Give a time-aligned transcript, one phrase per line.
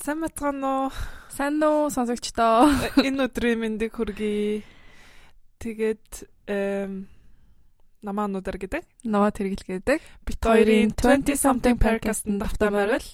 [0.00, 0.92] Сайн бацгаана уу?
[1.28, 2.72] Сайн уу сонсогчдоо?
[3.04, 4.64] Энэ өдрийн мэндийг хүргэе.
[5.60, 7.04] Тэгээд эм
[8.00, 8.80] намаануудаар гэдэг.
[9.04, 10.00] Наваа тэргэл гэдэг.
[10.24, 13.08] Бит хоёрын 20 something podcast-ын давтамаар л.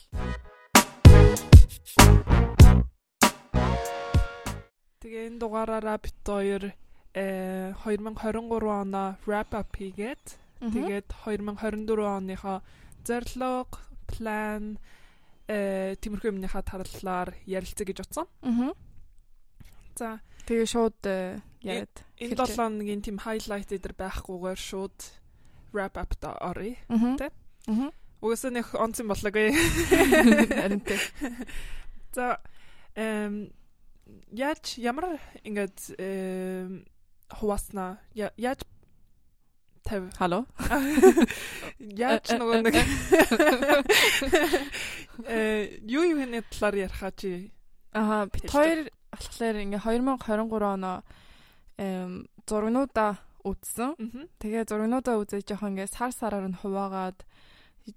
[5.02, 6.70] Тэгээ энэ дугаараараа бит хоёр
[7.18, 10.22] э 2023 оноо wrap up хийгээд
[10.62, 11.50] тэгээд 2024
[12.14, 12.62] оныхоо
[13.02, 13.74] зорилго,
[14.06, 14.78] план
[15.48, 18.26] э тиймэрхүү юмныхаа тарлалаар ярилцъя гэж утсан.
[18.42, 18.74] Аа.
[19.96, 21.90] За Тэгээ шууд э, яриад.
[22.22, 24.98] энэ Эхэлж 7 хоногийн тийм highlight дээр байхгүйгээр шууд
[25.74, 26.78] wrap up та оръё.
[26.86, 27.18] Аа.
[27.18, 27.34] Тэ?
[27.66, 27.90] Аа.
[28.22, 29.50] Угсаа нэг онцон болоогүй.
[30.62, 31.02] Харин тэ.
[32.14, 32.38] За
[32.94, 33.50] эм
[34.30, 36.86] яаж ямар ингээд эм
[37.26, 38.62] хуваасна яаж
[39.86, 40.42] тав Халоо.
[41.78, 42.74] яаж нөгөө нэг
[45.30, 47.54] э юу юу хэнэ талаар ярихаа чи
[47.96, 51.00] Аа бит хоёр болохоор ингээ 2023 оноо
[51.80, 53.96] эм зургнуудаа үзсэн.
[54.36, 57.24] Тэгээ зургнуудаа үзэж жоохон ингээ сар сараар нь хуваагаад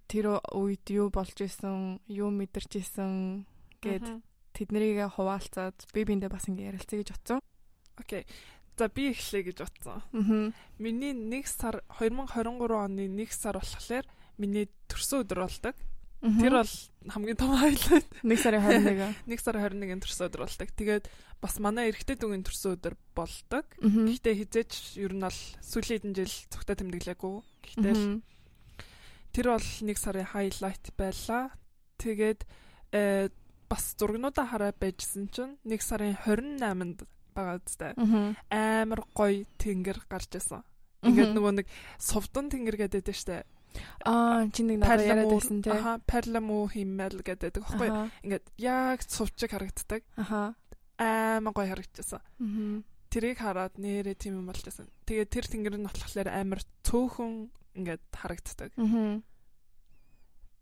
[0.08, 3.44] тэр үед юу болж исэн, юу мэдэрч исэн
[3.84, 4.24] гэд
[4.56, 7.40] тэднэрийг хуваалцаад би биндээ бас ингээ ярилцъя гэж бодсон.
[8.00, 8.24] окей
[8.80, 10.52] за би эхлэе гэж утсан Аа.
[10.80, 14.08] Миний 1 сар 2023 оны 1 сар болохоор
[14.40, 15.76] миний төрсөн өдөр болдог.
[16.20, 16.74] Тэр бол
[17.12, 18.08] хамгийн том хайлайт.
[18.24, 19.16] 1 сарын 21.
[19.28, 20.70] 1 сар 21-ний төрсөн өдөр болдог.
[20.80, 21.06] Тэгээд
[21.44, 23.66] бас манай эрэгтэй дүүгийн төрсөн өдөр болдог.
[23.80, 27.36] Гэхдээ хизээч ер нь бол сүүлийн хэдэн жил цогтой тэмдэглээгүй.
[27.68, 28.24] Гэхдээ л
[29.36, 31.52] тэр бол 1 сарын хайлайт байлаа.
[32.00, 32.42] Тэгээд
[32.96, 33.32] э
[33.70, 37.06] бас зургнуудаа хараа байжсэн чинь 1 сарын 28-нд
[37.40, 37.94] байгаа.
[37.96, 38.84] Аа.
[38.84, 40.64] Амар гоё тэнгэр гарч исэн.
[41.04, 43.44] Ингээд нөгөө нэг совдон тэнгэр гэдэг штэ.
[44.04, 45.72] Аа, чи нэг надад яриад байсан тий.
[45.72, 47.88] Аха, парламу химмэл гэдэг байхгүй.
[47.88, 48.10] Аха.
[48.26, 50.04] Ингээд яг цувчиг харагддаг.
[50.18, 50.56] Аха.
[51.00, 52.20] Аймаа гоё харагдчихсан.
[52.44, 52.84] Мгм.
[53.10, 54.90] Тэрийг хараад нэрээ тийм юм болчихсон.
[55.08, 57.48] Тэгээд тэр тэнгэр нь болохоор амар цөөхөн
[57.80, 58.72] ингээд харагддаг.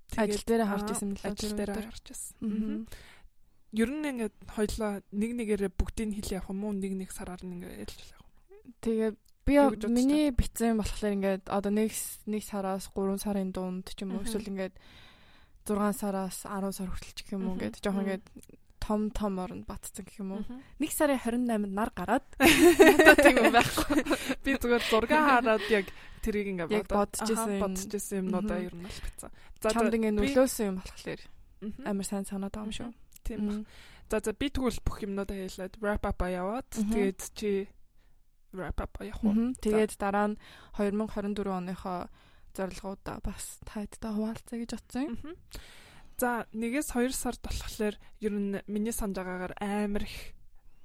[0.07, 2.35] Тэгээд- Ажил дээр харж Аа, исэн мөлөө Ажил дээр харж ирсэн.
[2.39, 2.87] Мгм.
[3.75, 6.73] Ер нь ингээд хоёлоо нэг нэгээрээ бүгдийг хэл явах юм уу?
[6.75, 8.31] Нэг нэг сараар нь ингээд ялж явах.
[8.79, 9.11] Тэгээ
[9.47, 9.53] би
[9.91, 11.91] миний бицэн болохоор ингээд одоо нэг
[12.27, 14.75] нэг сараас 3 сарын дунд ч юм уу эсвэл ингээд
[15.67, 18.25] 6 сараас 10 сар хүртэл ч юм уу ингээд жоохон ингээд
[18.87, 20.43] том том оронд батцсан гэх юм уу.
[20.47, 20.63] Мгм.
[20.79, 22.23] Нэг сарын 28-нд нар гараад
[23.23, 23.99] тийм юм байхгүй.
[24.47, 25.91] Би зүгээр зураг хараад яг
[26.23, 27.63] тэрийг ингээд Яг бодчихсон юм.
[27.67, 29.31] бодчихсон юмнуудаа ер нь л бицсэн.
[29.59, 31.19] За Чамд ингээд нөлөөсөн юм болохоор
[31.83, 32.91] амар сайн санаад байгаа юм шүү.
[33.27, 33.53] Тийм ба.
[34.09, 37.67] За за би тэгвэл бүх юмнуудаа хэлээд wrap up яваад тэгээд чи
[38.55, 39.51] wrap up явах уу?
[39.59, 40.39] Тэгээд дараа нь
[40.79, 42.07] 2024 оныхоо
[42.55, 45.35] зорилгоудаа бас тайдтай хуваалцъя гэж бодсон юм.
[46.17, 50.33] За нэгээс 2 сард болохоор ер нь миний санаж байгаагаар амар их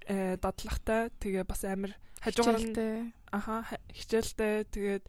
[0.05, 2.59] э дадлагтай тэгээ бас амар хажуугаар
[3.33, 4.67] аха ха- хичээлтэй.
[4.69, 5.05] Тэгээд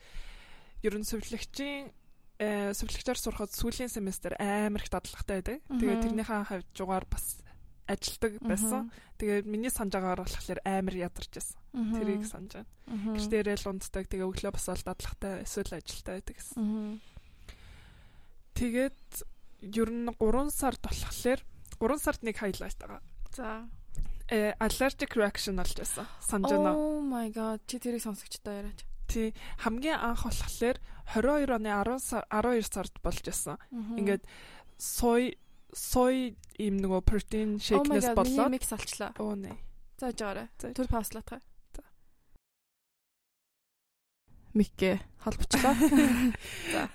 [0.85, 1.03] ер нь
[2.43, 5.57] э сувлагчаар сурахад сүүлийн семестр амар их дадлагтай байдаг.
[5.71, 7.39] Тэгээд тэрнийхээ хажуугаар бас
[7.87, 8.91] ажилдаг байсан.
[9.19, 11.57] Тэгээд миний санаж байгаагаар болохоор амар ядарч байсан.
[11.71, 12.69] Тэрийг санаж байна.
[13.15, 16.99] Гэртээрээ л унтдаг тэгээ өглөө бас ол дадлагтай эсвэл ажилтай байдаг гэсэн.
[18.53, 19.03] Тэгээд
[19.63, 21.39] ер нь 3 сард болохоор
[21.79, 23.01] 3 сард нэг хайлайт байгаа.
[23.35, 23.67] За.
[24.31, 26.07] Э allergic reaction болж байсан.
[26.23, 26.75] Санаж байна.
[26.75, 27.59] Oh my god.
[27.67, 28.85] Чи тэрийг сонсогчтой яриач.
[29.07, 30.77] Тий хамгийн анх болохоор
[31.13, 33.57] 22 оны 10 сар 12 сард болж байсан.
[33.71, 34.23] Ингээд
[34.77, 35.37] сой
[35.73, 38.23] сой им нөгөө протеин шейкнес болоо.
[38.23, 39.11] болоод микс олчлаа.
[39.17, 39.57] оо нэ.
[39.97, 40.47] Зааж байгаарай.
[40.61, 40.73] За.
[40.73, 41.41] Түр пауслах таа.
[41.73, 41.83] За.
[44.53, 45.73] Микке холбочлоо.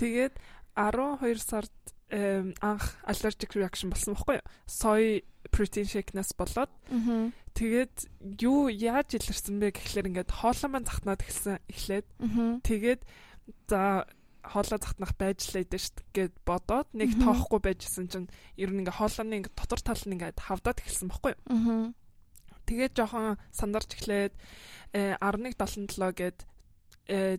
[0.00, 0.34] Тэгээд
[0.74, 1.72] 12 сард
[2.10, 4.46] анх allergic reaction болсон байхгүй юу?
[4.66, 6.70] Сой protein shakeness болоод
[7.54, 7.96] тэгээд
[8.40, 12.06] юу яаж илэрсэн бэ гэхлээр ингээд хоолой маань захнаад эхэлсэн эхлээд
[12.64, 13.00] тэгээд
[13.66, 14.06] за
[14.42, 18.96] хоолой захнах байж лээ дээ штт гэд бодоод нэг тоохгүй байжсэн чинь ер нь ингээ
[18.96, 21.36] хоолойны ингээ дотор тал нь ингээ хавдаад эхэлсэн юу?
[21.52, 21.94] Мгм.
[22.64, 24.34] Тэгээд жоохон сандарч эхлээд
[24.96, 26.38] э, 1177 гэд
[27.12, 27.36] э,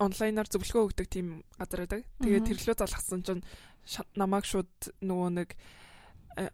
[0.00, 2.02] онлайнаар зөвлөгөө өгдөг тийм газар байдаг.
[2.24, 3.44] Тэгээд тэрлөө залгасан чинь
[4.16, 4.72] намайг шууд
[5.04, 5.58] нөгөө нэг э,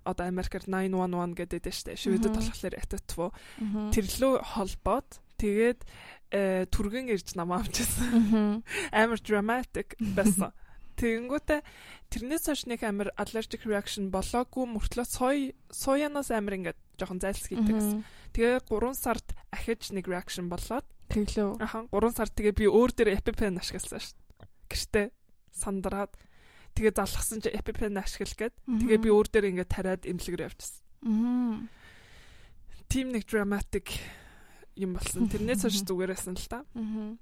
[0.04, 1.92] одоо Америкаар 911 гэдэг дээ штэ.
[1.96, 2.38] Шивэдэд Мгм.
[2.40, 3.26] болохоор ататво.
[3.60, 3.90] Мгм.
[3.92, 5.80] Тэрлөө холбоод тэгээд
[6.32, 8.64] э, түргэн ирж намаа авчихсан.
[8.92, 10.50] Амар dramatic байсан.
[10.96, 11.60] Тэгэнгүүтээ
[12.08, 18.00] тэрнээс хойш нэг амар allergic reaction болоогүй мөртлөө сой соянаас амар ингээд жоохон зайлсхийдэг гэсэн.
[18.00, 18.32] Мгм.
[18.32, 21.60] Тэгээ 3 сард ахиж нэг reaction болоод Тэглөө.
[21.60, 24.48] аха 3 сар тэгээ би өөр дээр EpiPen ашигласан шүү дээ.
[24.72, 25.06] Гэртээ
[25.52, 26.12] сандраад
[26.76, 30.84] Тэгээ залгасан чи EpiPen ашигла гээд тэгээ би өөр дээр ингээд тариад имлэгэр явчихсан.
[31.08, 31.64] Аа.
[32.92, 33.96] Тим нэг dramatic
[34.76, 35.26] юм болсон.
[35.32, 36.68] Тэрнээс хойш зүгээрсэн л та.
[36.76, 37.16] Аа.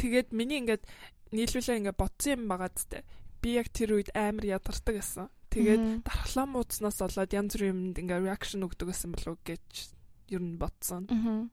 [0.00, 0.88] Тэгээд миний ингээд
[1.36, 3.04] нийлүүлээ ингээд бодсон юм байгаа зү.
[3.44, 5.28] Би яг тэр үед амар ядардаг гэсэн.
[5.52, 9.92] Тэгээд дархлаа муудснаас болоод янз бүрийн юмд ингээд reaction өгдөг гэсэн болов гэж
[10.32, 11.04] ер нь бодсон.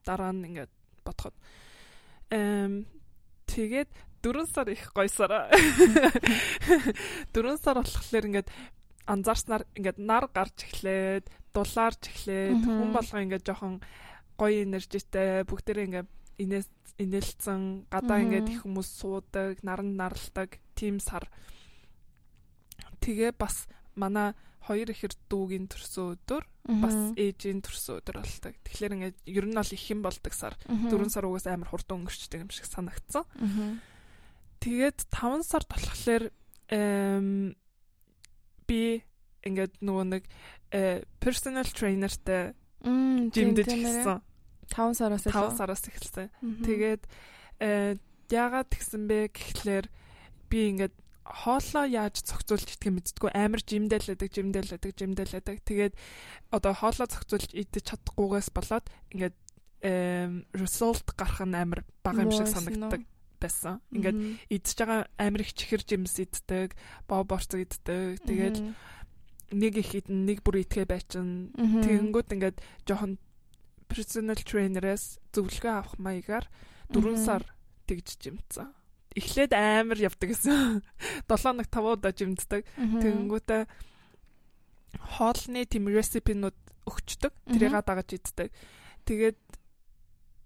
[0.03, 0.71] Дараа нь ингээд
[1.03, 1.35] бодоход
[2.31, 2.87] эм
[3.45, 3.89] тэгээд
[4.25, 5.53] 4 сар их гойсараа.
[5.53, 7.29] 4
[7.61, 8.49] сар болохоор ингээд
[9.05, 13.85] анзаарснаар ингээд нар гарч эхлээд, дулаарч эхлээд, хүн болго ингээд жоохон
[14.33, 16.09] гоё энержитэй бүгдээрээ ингээд
[16.41, 21.29] инээс инээлцэн гадаа ингээд их хүмүүс суудаг, наран наралдаг тийм сар.
[22.97, 24.33] Тэгээ бас манай
[24.65, 26.43] хоёр ихэр дүүгийн төрсөн өдөр
[26.81, 28.57] бас ээжийн төрсөн өдөр болдог.
[28.65, 30.57] Тэгэхээр ингээд ер нь бол их юм болдог сар.
[30.65, 33.29] Дөрөв сар угаас амар хурдан өнгөрчдөг юм шиг санагдсан.
[34.65, 36.33] Тэгээд 5 сард болохоор
[38.65, 38.81] би
[39.45, 40.23] ингээд нөгөө нэг
[41.21, 44.25] personal trainerтэй жимдэж гисэн.
[44.73, 46.33] 5 сараас 5 сараас эхэлсэн.
[46.65, 47.05] Тэгээд
[48.33, 49.85] яагаад тэгсэн бэ гэхлээр
[50.49, 50.97] би ингээд
[51.29, 55.57] хоолоо яаж зохицуулж идэх юм мэддэггүй амар жимдэлэдэг жимдэлэдэг жимдэлэдэг.
[55.61, 55.93] Тэгээд
[56.49, 59.37] одоо хоолоо зохицуулж идэж чадахгүйгээс болоод ингээд
[60.57, 63.05] result гарах нь амар бага юм шиг санагддаг
[63.45, 63.79] байсан.
[63.93, 64.17] Ингээд
[64.49, 66.73] идж байгаа амар их чихэр жимс иддэг,
[67.05, 68.25] боо борцог иддэг.
[68.25, 68.57] Тэгээд
[69.53, 71.53] нэг их идэн нэг бүр идэхэ байчин.
[71.53, 72.57] Тэгэнгүүт ингээд
[72.89, 73.21] жоохон
[73.85, 76.45] personal trainer-ээс зөвлөгөө авах маягаар
[76.89, 77.45] 4 сар
[77.85, 78.73] тэгж жимцсэн
[79.15, 80.83] эхлээд амар явдаг гэсэн.
[81.31, 82.67] 7 ног 5 удаа жимддэг.
[82.75, 83.63] Тэгэнгүүтээ
[85.15, 87.31] хоолны тийм рецепинууд өгчдөг.
[87.47, 88.51] Тэрийг дагаж иддэг.
[89.07, 89.39] Тэгээд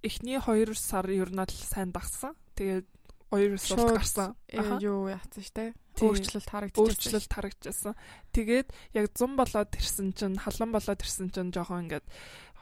[0.05, 2.37] эхний 2 сар ер нь л сайн дагсан.
[2.59, 2.87] Тэгээд
[3.31, 4.35] хоёр сул гарсан.
[4.83, 5.71] Юу яатсан штэ.
[5.95, 6.83] Өөрчлөлт харагдчихсан.
[6.83, 7.95] Өөрчлөлт харагдчихсан.
[8.35, 8.67] Тэгээд
[8.99, 12.07] яг 100 болоод ирсэн чинь халан болоод ирсэн чинь жоохон ингээд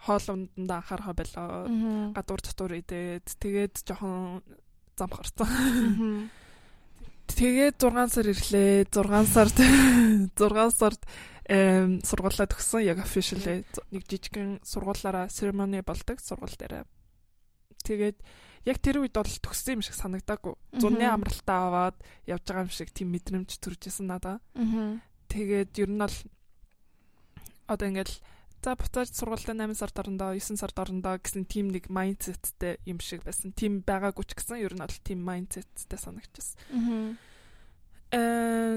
[0.06, 1.66] хоолундаа анхаарах байлаа.
[2.14, 4.46] Гадуур дотор идээд тэгээд жоохон
[4.94, 6.30] зам харсан.
[7.26, 8.86] Тэгээд 6 сар ирлээ.
[8.94, 9.58] 6 сард
[10.38, 11.02] 6 сард
[11.48, 16.84] эм сургуулаа төгссөн яг officially нэг жижигхэн сургуулаараа ceremony болдог сургууль дээр.
[17.88, 18.20] Тэгээд
[18.68, 20.54] яг тэр үед бол төгссөн юм шиг санагдаагүй.
[20.75, 21.98] Зуны амралтаа аваад
[22.28, 24.44] явж байгаа юм шиг тийм мэдрэмж төржсэн надаа.
[25.31, 26.18] Тэгээд ер нь бол
[27.72, 28.19] одоо ингээл
[28.64, 33.22] За буцааж сургуультай 8 сард орондоо 9 сард орондоо гэсэн тийм нэг майндсеттэй юм шиг
[33.24, 33.54] байсан.
[33.54, 36.58] Тийм байгаагүй ч гэсэн ер нь бол тийм майндсеттэй санагдчихсан.
[38.12, 38.75] Аа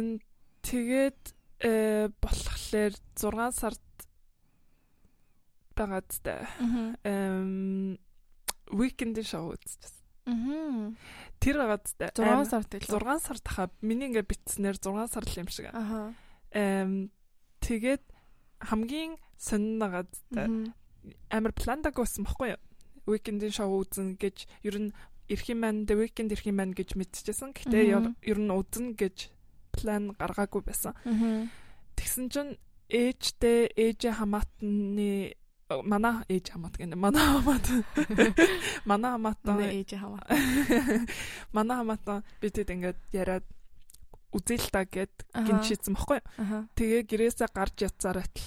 [0.62, 1.22] тэгээд
[1.64, 3.82] э болохоор 6 сард
[5.74, 6.44] байгаад та
[7.02, 7.96] эм
[8.72, 10.00] weekend шоу үзчихсэн.
[11.40, 15.40] Тэр байгаад та 6 сард л 6 сард хаа миний ингээ битснээр 6 сар л
[15.40, 15.72] юм шиг.
[15.72, 16.12] Аа.
[16.52, 17.10] Эм
[17.64, 18.04] тэгээд
[18.60, 20.12] хамгийн сонирнагаад
[21.32, 22.62] амар пландаг байсан бохгүй юу?
[23.08, 24.92] Weekend-ийн шоу үзэн гэж ер нь
[25.32, 27.56] эрх юм маань the weekend эрх юм маань гэж мэдчихсэн.
[27.56, 29.32] Гэтэ ер нь үзэн гэж
[29.72, 30.92] план гаргаагүй байсан.
[31.96, 32.52] Тэгсэн чинь
[32.90, 35.39] ээжтэй ээж хамаатны
[35.84, 36.96] манай ээж хамаат гэнэ.
[36.98, 37.66] Манай хамаат.
[38.90, 40.26] Манай хамаат ээж хамаат.
[41.56, 42.04] Манай хамаат
[42.42, 43.46] бидэд ингээд яриад
[44.34, 45.14] үзэл та гэд
[45.46, 46.20] гин шийдсэн баггүй.
[46.74, 48.46] Тэгээ гэрээсээ гарч ятсаар атал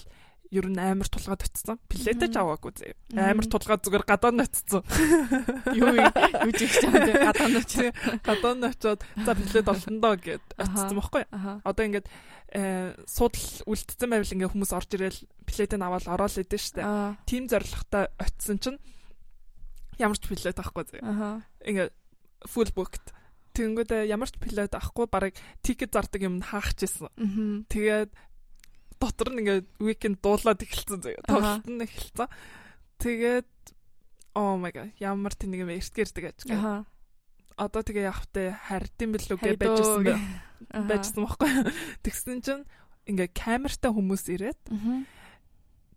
[0.53, 1.81] ер нь амар тулгаад очсон.
[1.89, 2.93] Плетэж аваагүй зэ.
[3.17, 4.85] Амар тулгаад зүгээр гадаа ноцсон.
[5.79, 7.71] Юу юу жигч чам гадаа ноч.
[8.27, 11.23] Гадаа ночоод за плет олондоо гэд очсон баггүй.
[11.65, 12.07] Одоо ингээд
[12.53, 15.19] э, суудл үлдсэн байвал ингээ хүмүүс орж ирээл
[15.49, 16.85] плетийг аваад ороод идэв штэ.
[17.25, 18.79] Тим зоригтой очсон чинь
[19.97, 21.01] ямар ч плет авахгүй зэ.
[21.65, 21.89] Ингээ
[22.45, 23.09] full booked.
[23.57, 25.33] Тэнгүүдээ ямар ч плет авахгүй барыг
[25.65, 27.09] тикет зардаг юм хаахчихсан.
[27.69, 28.13] Тэгээд
[29.03, 31.27] дотор нь ингээд weekend дуулаад эхэлсэн заяа.
[31.27, 32.31] Тоглолт нь эхэлсэн.
[33.03, 33.51] Тэгээд
[34.39, 36.39] oh my god ямар тэнийг юм эртгэрдэг аж.
[36.47, 36.87] Аа.
[37.59, 40.17] Одоо тэгээ явахтай хардсан билүү гэж байжсэн бай.
[40.71, 41.51] Байжсэн байхгүй.
[42.07, 42.63] Тэгсэн чинь
[43.05, 44.61] ингээ камертай хүмүүс ирээд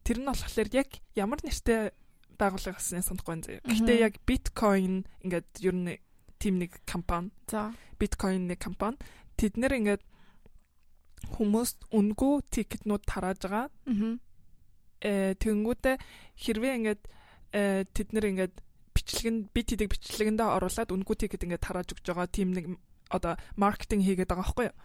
[0.03, 1.95] тэр нь болохоор яг ямар нэртэй
[2.37, 3.65] байгууллага гэсэн санахгүй байна.
[3.65, 5.97] Гэхдээ яг биткойн ингээд ер нь
[6.37, 7.33] тим нэг компани.
[7.49, 7.73] За.
[7.97, 9.01] Биткойн нэг компани.
[9.41, 10.03] Тэд нэр ингээд
[11.37, 13.67] хүмүүст үнгүй тикетнүүд тарааж байгаа.
[13.69, 14.15] Аа.
[15.03, 15.97] Э тэнгүүтээ
[16.41, 17.03] хэрвээ ингээд
[17.53, 18.55] э тэд нэр ингээд
[18.97, 22.65] бичлэгэн би тэдэг бичлэгэндээ оруулаад үнгүй тикет ингээд тарааж өгч байгаа тийм нэг
[23.13, 24.77] одоо маркетинг хийгээд байгаа байхгүй юу.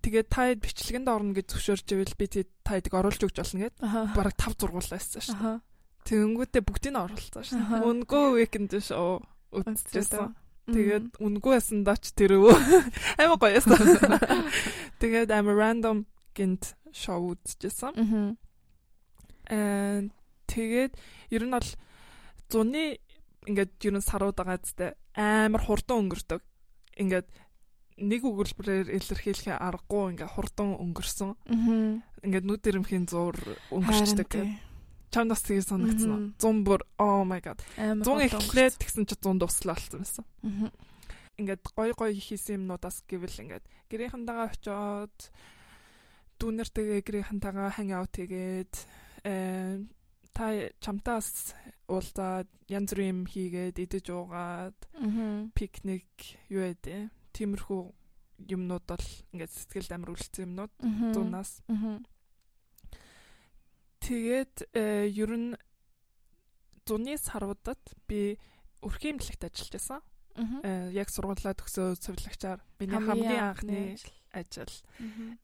[0.00, 3.60] Тэгээд та хэд бичлэгэнд орно гэж зөвшөөрч ивэл би тэд та хэдэг оруулж өгч болно
[3.66, 3.76] гэд.
[4.16, 5.60] Бараг 5 зургуулсан шүү.
[6.06, 7.60] Тэнгүүтээ бүгдийг нь оруулсан шүү.
[7.82, 9.20] Үнгүй weekend шүү.
[9.52, 10.32] Үзчихсэн.
[10.70, 12.54] Тэгээд үнгүй байсан даач тэр өө.
[13.18, 13.74] Аймаа гоёсан.
[15.02, 16.06] Тэгээд I'm a random
[16.38, 17.92] гинт шоу үзчихсэн.
[17.98, 18.30] Аа.
[19.50, 20.06] Аа
[20.46, 20.94] тэгээд
[21.34, 21.70] ер нь бол
[22.46, 23.02] зуны
[23.50, 26.42] ингээд ер нь сарууд байгаа зү амар хурдан өнгөрдөг.
[26.94, 27.28] Ингээд
[27.98, 31.30] нэг өгүүлбэрээр илэрхийлэхээ аргагүй ингээд хурдан өнгөрсөн.
[31.50, 31.98] Аа.
[32.22, 33.34] Ингээд нүд ирэмхийн зур
[33.74, 34.30] өнгөрчдөг.
[35.12, 36.34] Чам нас тэгээ санагдсан.
[36.40, 37.60] 100 бүр oh my god.
[37.76, 40.24] 100 эхлээд тэгсэн чи 100 дуслаа болсон байсан.
[41.36, 45.16] Ингээд гой гой хийсэн юмнуудаас гэвэл ингээд гэрийнхэнтэйгээ очиод
[46.40, 48.74] дүүнэртэйгээ гэрийнхэнтэйгээ аут хийгээд
[49.28, 49.84] э
[50.32, 50.48] та
[50.80, 51.52] чамтаас
[51.92, 55.44] уулзаад янз бүрийн юм хийгээд идэж уугаад Аа.
[55.52, 56.08] пикник
[56.48, 56.76] юу яа
[57.36, 57.82] тиймэрхүү
[58.48, 61.12] юмнууд бол ингээд сэтгэлд амар үлдсэн юмнууд Аа.
[61.12, 62.00] зунаас Аа.
[64.02, 65.50] Тэгээд э, ер нь
[66.86, 67.80] зуны саруудад
[68.10, 68.36] би
[68.82, 70.00] өрхийн имлэгт ажиллаж байсан.
[70.34, 70.60] Аа.
[70.64, 73.96] Э, яг сургуулаа төгсөө цэвэрлэгчээр миний хамгийн анхны
[74.32, 74.74] ажил.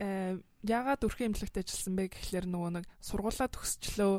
[0.01, 4.15] Э, яагаад өрхийн имлэгт ажилласан бэ гэхлээр нөгөө нэг сургуулаа төгсчлөө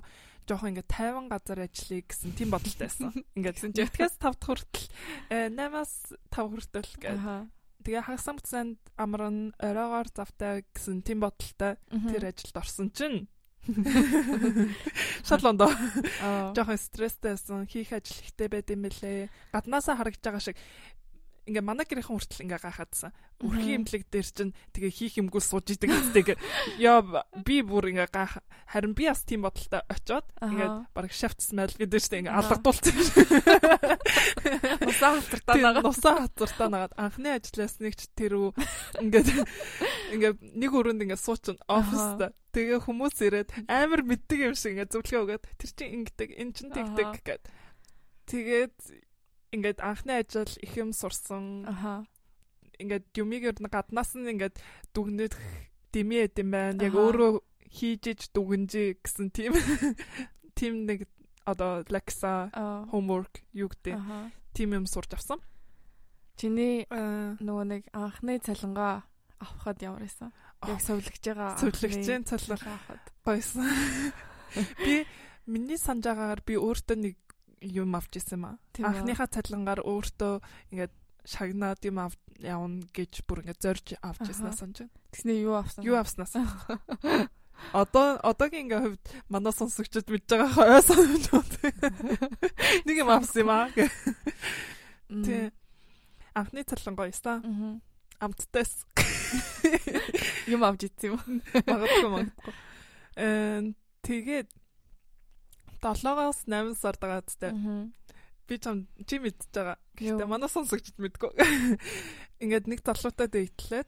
[0.46, 3.12] жоохон ингээд 50 газар ажиллая гэсэн тийм бодолтой байсан.
[3.38, 4.88] Ингээд жигтгэс 5 дахь хүртэл
[5.30, 5.94] э, 8-аас
[6.34, 7.22] 5 хүртэл гэдэг.
[7.22, 7.46] Аа.
[7.86, 13.30] Тэгээ хагас самцанд амран оройгоор завтай гэсэн тийм бодолтой тэр ажилд орсон чинь
[15.28, 16.54] Шотлонд Аа.
[16.56, 17.68] жоохон стресстэй байсан.
[17.68, 19.30] Хийх ажил ихтэй байд юм бэлээ.
[19.54, 20.58] Гаднаасаа харагдж байгаа шиг
[21.50, 23.12] ингээ манай гэрийнхэн хүртэл ингээ гайхаадсан.
[23.44, 26.38] Өрхийн имлэг дээр чинь тэгээ хийх юмгүй сууж идэг гэдэг.
[26.78, 27.04] Яа
[27.34, 28.40] би бүр ингээ гайх
[28.70, 32.96] харин би бас тийм бодолтой очиод ингээ баг шафт смell гэдэг чинь ингээ алгадуулсан.
[34.86, 35.84] Усаа хатартаа нагаад.
[35.86, 38.50] нусаа хатвартаа нагаад анхны ажиллаас нэг ч тэр үү
[39.02, 39.28] ингээд
[40.14, 45.24] ингээд нэг өрөөнд ингээд суучин оффиста тэгээ хүмүүс ирээд амар мэддэг юм шиг ингээд зөвлөгөө
[45.26, 47.22] өгөөд тэр чинь ингэдэг эн чин тэгдэг Аха.
[47.26, 47.44] гэд
[48.30, 48.78] тэгээд
[49.52, 52.06] ингээд анхны ажил их юм сурсан Аха.
[52.80, 53.06] ингээд
[53.60, 54.56] нь гаднаас нь ингээд
[54.94, 55.34] дүгнэх
[55.92, 59.54] дэмий юм байна яг өөрөө хийж иж дүгнжээ гэсэн тийм
[60.58, 61.10] тийм нэг
[61.46, 62.50] одоо лекса
[62.94, 63.98] homework юу гэдэг
[64.54, 65.42] тийм юм сурч авсан
[66.40, 69.04] Чиний Аа нөгөө нэг анхны цалингаа
[69.44, 70.32] авахад ямар байсан?
[70.64, 71.60] Яг сувлагж байгаа.
[71.60, 72.56] Сувлагчийн цалин.
[72.56, 73.04] авахад.
[73.28, 73.68] гойсон.
[74.80, 75.04] Би
[75.52, 77.16] миний санаж байгаагаар би өөртөө нэг
[77.62, 78.58] юм авч исэн юм аа.
[78.74, 78.90] Тийм үү?
[78.90, 80.34] Анхныхаа цалингаар өөртөө
[80.72, 80.94] ингээд
[81.26, 84.32] шагнаад юм ав явна гэж бүр ингээд зорж авч Аха.
[84.32, 84.96] иснаа санаж байна.
[85.12, 85.84] Тэгснээ юу авсан?
[85.84, 86.34] Юу авснаас.
[87.76, 91.92] Одоо одоогийн ингээ хувьд манай сонсогчдод мэдж байгаа хойоо санаж байна.
[92.88, 93.68] Нэг юм авсан юм аа.
[95.28, 95.52] Тий.
[96.34, 97.44] Анхны цалин гоёсаа.
[97.44, 97.84] Мгм.
[98.24, 98.88] Амттайс.
[100.48, 101.44] Юм авч ицсэн юм.
[101.68, 102.54] Магадгүй магадгүй.
[103.20, 103.62] Э
[104.08, 104.48] тэгээд
[105.82, 107.94] 7-оос 8 сар тест Мгм.
[108.48, 109.78] би чам чи мэдж байгаа.
[109.96, 111.32] Гэхдээ манай сонсогчд мэдгүй.
[112.44, 113.88] Ингээд нэг залуутай дэйтлээд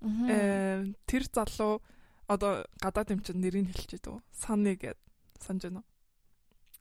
[0.00, 0.26] Мгм.
[0.30, 1.82] э тэр залуу
[2.28, 4.20] одоо гадаад юм чинь нэрийг хэлчихэ дөө.
[4.30, 4.98] Саны гэд
[5.40, 5.88] санаж байна уу?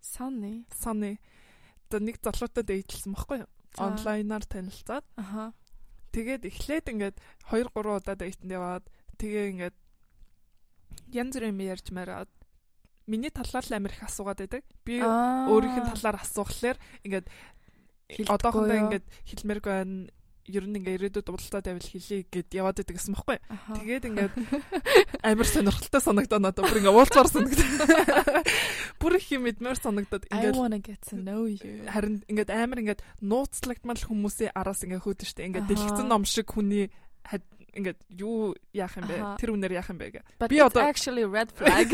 [0.04, 0.66] Саны.
[0.70, 1.18] Саны.
[1.88, 3.50] Одоо нэг залуутай дэйтлсэн баггүй юу?
[3.80, 5.54] Онлайнаар танилцаад Аха.
[6.12, 7.16] тэгээд эхлээд ингээд
[7.48, 8.84] 2 3 удаа дэйтэнд яваад
[9.22, 9.76] тэгээ ингээд
[11.14, 12.30] янз бүрийн ярьж мараад
[13.08, 14.64] миний талаар л амир их асуугаад байдаг.
[14.84, 17.28] Би өөрийнх нь талаар асуухлаар ингээд
[18.28, 20.12] одоохондоо ингээд хэлмээр байна.
[20.48, 23.20] Ер нь ингээ ирээдүйд уулзаад байвал хэлье гэд яваад байдаг гэсэн.
[23.20, 23.76] Аха.
[23.84, 24.34] Тэгээд ингээд
[25.20, 27.68] амар сонирхолтой санагдаа надад бүр ингээ уулзаар санагдав.
[29.04, 31.84] Бүр их юм мэдмээр санагдаад I ингээд wanna get to know you.
[31.86, 36.90] харин ингээд амар ингээд нууцлагтмал хүмүүсийн араас ингээ хөөдөж штэ ингээд дэлгэцэн ном шиг хүний
[37.78, 39.38] ингээд юу яах юм бэ?
[39.38, 40.22] Тэр үнээр яах юм бэ гэ.
[40.50, 41.88] Би одоо- actually red flag.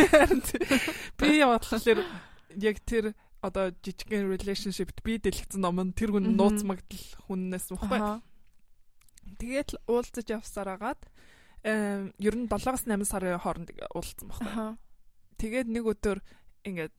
[1.20, 2.00] Би яваалахлаар
[2.56, 3.12] яг тэр
[3.44, 8.00] одоо жижигхэн relationship би дэлгэцэн ном нь тэр хүн нууц магдал хүннээс мөхгүй.
[9.40, 11.02] Тэгээд л уулзаж явсараагаад
[11.68, 14.48] эм ер нь 7-8 сарын хооронд уулзсан байхгүй.
[14.48, 14.78] Аха.
[15.40, 16.20] Тэгээд нэг өдөр
[16.64, 16.96] ингээд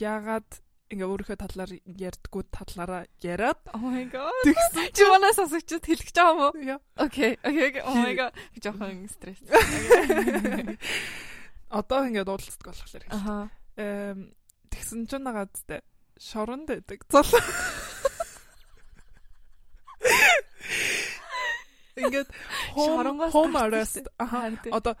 [0.00, 0.48] яагаад
[0.94, 4.30] ингээ өөрийнхөө талаар ярьдггүй талаараа яриад Oh my god.
[4.46, 6.80] тэгсэн Чи манай сонсогчд хэлэх гэж байгаа юм уу?
[6.96, 7.34] Окей.
[7.42, 7.82] Окей.
[7.82, 8.32] Oh my god.
[8.54, 9.42] Би жоохон стресс.
[11.74, 13.04] Одоо ингээд уулздаг болохоор.
[13.10, 13.50] Аха.
[13.76, 14.30] Эм
[14.70, 15.82] тэгсэн чинь нагаад тэ
[16.18, 17.02] шоронд байдаг.
[17.10, 17.26] Зол.
[21.94, 22.26] Ингээд
[22.74, 24.70] home, home arrest тий.
[24.74, 24.94] одоо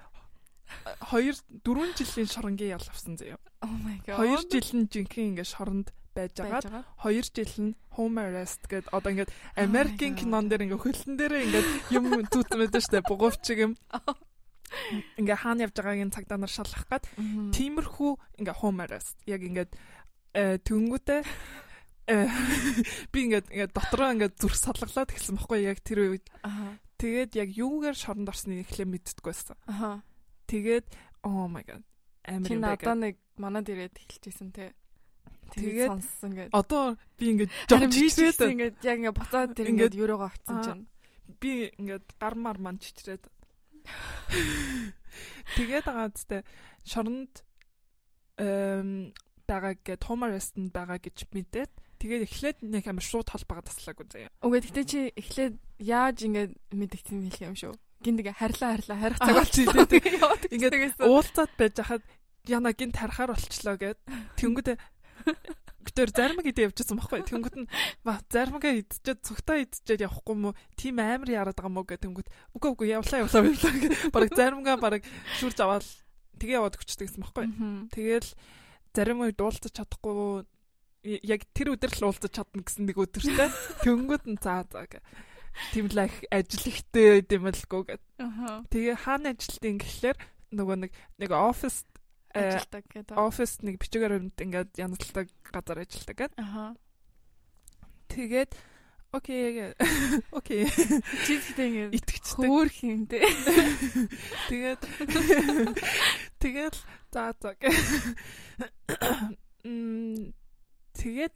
[1.10, 1.32] 2
[1.64, 3.38] 4 жилийн шоронгийн ял авсан заяа.
[3.62, 4.18] Oh my god.
[4.22, 6.84] 2 жил нь жинхэнэ ингээд шоронд байж байгаа.
[7.02, 10.20] 2 жил нь home arrest гэд одоо ингээд Oh Америкийн God.
[10.22, 13.72] кинон дээр ингээд хөлтөн дээр ингээд юм зүүцэн байдаг штэ бугуувчиг юм.
[15.18, 17.50] Ингээ хаана явж байгааг нь цагдаа нар шалгах Мгм.
[17.54, 18.10] тиймэрхүү
[18.42, 19.70] ингээ home arrest яг ингээд
[20.34, 21.20] э, тэнгүүтээ
[22.10, 22.26] э,
[23.12, 26.26] би ингээд ингээд дотроо ингээд зүрх салгалаад эхэлсэн байхгүй яг тэр үед.
[26.98, 29.56] Тэгээд яг юугаар шоронд орсныг эхлээ мэддэггүй байсан.
[29.70, 30.02] Аа.
[30.46, 30.86] Тэгээд
[31.24, 31.82] oh my god
[32.24, 32.76] амар Чи юм байна.
[32.76, 34.72] надаа нэг манад ирээд эхэлчихсэн те.
[35.52, 36.52] Тэгээд сонссон гэдэг.
[36.56, 40.84] Одоо би ингээд гэсэн ингээд яг ингээд буцаад тэр Ингээд- юуруугаа очсон чинь.
[41.40, 43.28] би ингээд гар мар ман чичрээд.
[45.56, 45.86] Тэгээд
[46.16, 46.42] зү
[46.88, 47.44] шоронд
[48.40, 49.12] эм
[49.46, 51.70] байгаа гэд Томарест байгаа гэж мэдээд
[52.00, 54.30] тэгээд эхлээд нэг амар шууд холбоогоо таслаагүй заяа.
[54.42, 57.74] Үгүй гэхдээ чи эхлээд яаж ингээд мэдэгдсэн хэлэх юм шүү.
[58.04, 60.00] Гиндэг харьлаа харьлаа харих цаг тий, тий.
[60.52, 62.04] Ингээд уулзаад байж хахад
[62.44, 63.98] яна гин тарахаар болчлоо гэд.
[64.36, 67.24] Тэнгүүд гэтэр заримг идэ явчихсан байхгүй?
[67.24, 67.68] Тэнгүүд нь
[68.04, 70.52] заримгаа идчихэд цугтаа идчихэд явахгүй мó.
[70.76, 72.28] Тийм амар яраад байгаа мó гэх тэнгүүд
[72.60, 75.02] үгүй үгүй явлаа явлаа явлаа гэх баг заримгаа баг
[75.40, 75.84] шүрж аваад
[76.38, 77.46] тэгээ яваад өгчдөг гэсэн байхгүй
[77.94, 78.28] тэгэл
[78.94, 80.44] зарим үед уулзаж чадахгүй
[81.04, 83.50] яг тэр өдөр л уулзаж чадна гэсэн нэг өдөртэй
[83.84, 85.04] тэнгүүд нь заа заа гэх
[85.72, 88.62] тийм л их ажил ихтэй юм лгүй гэд Аха.
[88.70, 90.16] тэгээ хаана ажилтیں۔ гэхлээр
[90.54, 91.84] нөгөө нэг нэг офис
[92.34, 93.14] Э, Ажилтдаг гэдэг.
[93.14, 96.34] офис нэг бичгээр өрөнд ингээд янзлдаг газар ажилладаг гэдэг.
[96.42, 96.74] Аха.
[98.10, 98.50] Тэгээд
[99.14, 99.70] окей
[100.34, 100.66] окей
[101.30, 102.50] Чи гэдэг ингээд итгэжтэй.
[102.50, 103.22] хөөх юм те.
[104.50, 104.82] Тэгээд
[106.42, 106.74] тэгээд
[107.14, 107.54] за за
[110.98, 111.34] тэгээд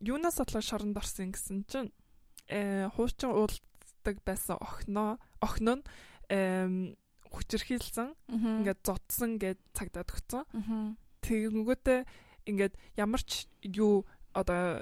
[0.00, 1.92] юунаас бодлоо шоронд орсон гэсэн чинь
[2.48, 5.84] хуучин уулздаг байсан охиноо охин нь
[6.32, 6.74] эм
[7.28, 10.42] хүчирхийлсэн ингээд зодсон гэд цагдаад өгсөн.
[10.48, 10.96] Аха.
[11.20, 12.00] тэгэнгүүтээ
[12.48, 14.80] ингээд ямар ч юу одоо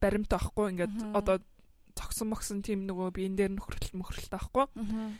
[0.00, 1.40] баримт авахгүй ингээд одоо
[1.96, 5.16] цогсон могсон тийм нөгөө биен дээр мөхрөлт авахгүй Аха.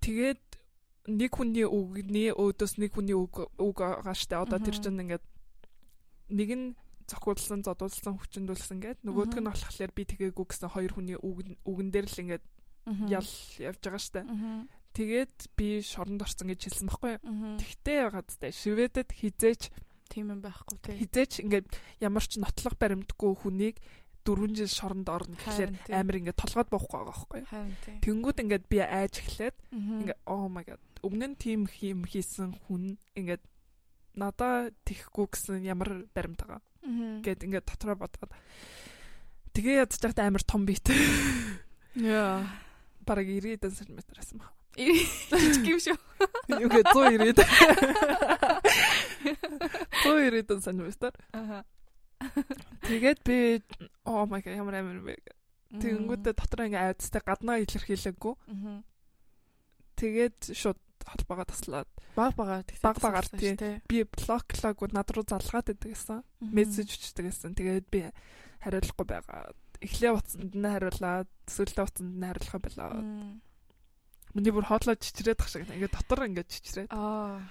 [0.00, 0.42] тэгээд
[1.04, 3.78] нэг хүний үгний өөдөөс нэг хүний үг үг
[4.16, 5.24] штэ одоо тэр чинь ингээд
[6.32, 6.66] нэг нь
[7.08, 12.06] зохиулсан зодуулсан хүчндүүлсэн гэд нөгөөдг нь болохоор би тэгээгүй гэсэн хоёр хүний үг үгэн дээр
[12.08, 12.44] л ингээд
[13.08, 14.22] ял явж байгаа штэ.
[14.94, 17.14] Тэгээд би шоронд орсон гэж хэлсэн байхгүй
[17.58, 19.62] тэгтээ ягаадтай шивэдэд хизээч
[20.08, 20.94] Тийм юм байхгүй те.
[20.94, 21.66] хизээч ингээд
[21.98, 23.76] ямар ч нотлох баримтгүй хүнийг
[24.22, 27.42] 4 жил шоронд орно гэхлээр амар ингээд толгойд боохгүй байгаа байхгүй.
[28.06, 32.96] Тэнгүүд ингээд би айж эхлээд ингээд oh my god өмнө нь тийм юм хийсэн хүн
[33.12, 33.44] ингээд
[34.16, 36.60] надаа тэхгүй гэсэн ямар баримт байгаа.
[37.24, 38.32] Гэд ингээд дотроо бодоод
[39.56, 40.86] тэгээ ядж байхад амар том бит.
[41.94, 42.44] Яа.
[43.06, 45.94] бараг 90 см байсан баг Жижиг юм шүү.
[46.50, 47.46] Юугээ 190
[50.02, 51.64] 190 см Аха.
[52.82, 53.62] тэгээд би
[54.04, 55.14] oh my god ямар амар бэ?
[55.78, 58.34] Тэгэнгүүтээ дотор ингээ айдастай гаднаа илэрхийлээгүй.
[59.94, 62.86] Тэгээд шууд холбоогоо таслаад Баг багаар тэгтээ.
[62.86, 63.82] Баг багаар, тий.
[63.90, 66.22] би блоклаагүй над руу залгаад байдаг гэсэн.
[66.40, 67.58] Мессеж өчтдөг гэсэн.
[67.58, 68.00] Тэгээд би
[68.62, 69.50] хариулахгүй байгаа.
[69.82, 73.02] Эхлээ утсанд нь хариулаад сүүлдээ утсанд нь хариулах байлаа.
[74.34, 76.90] Миний бүр хоолой чичрээд тах шиг ингээ дотор ингээ чичрээд.
[76.94, 77.42] Аа.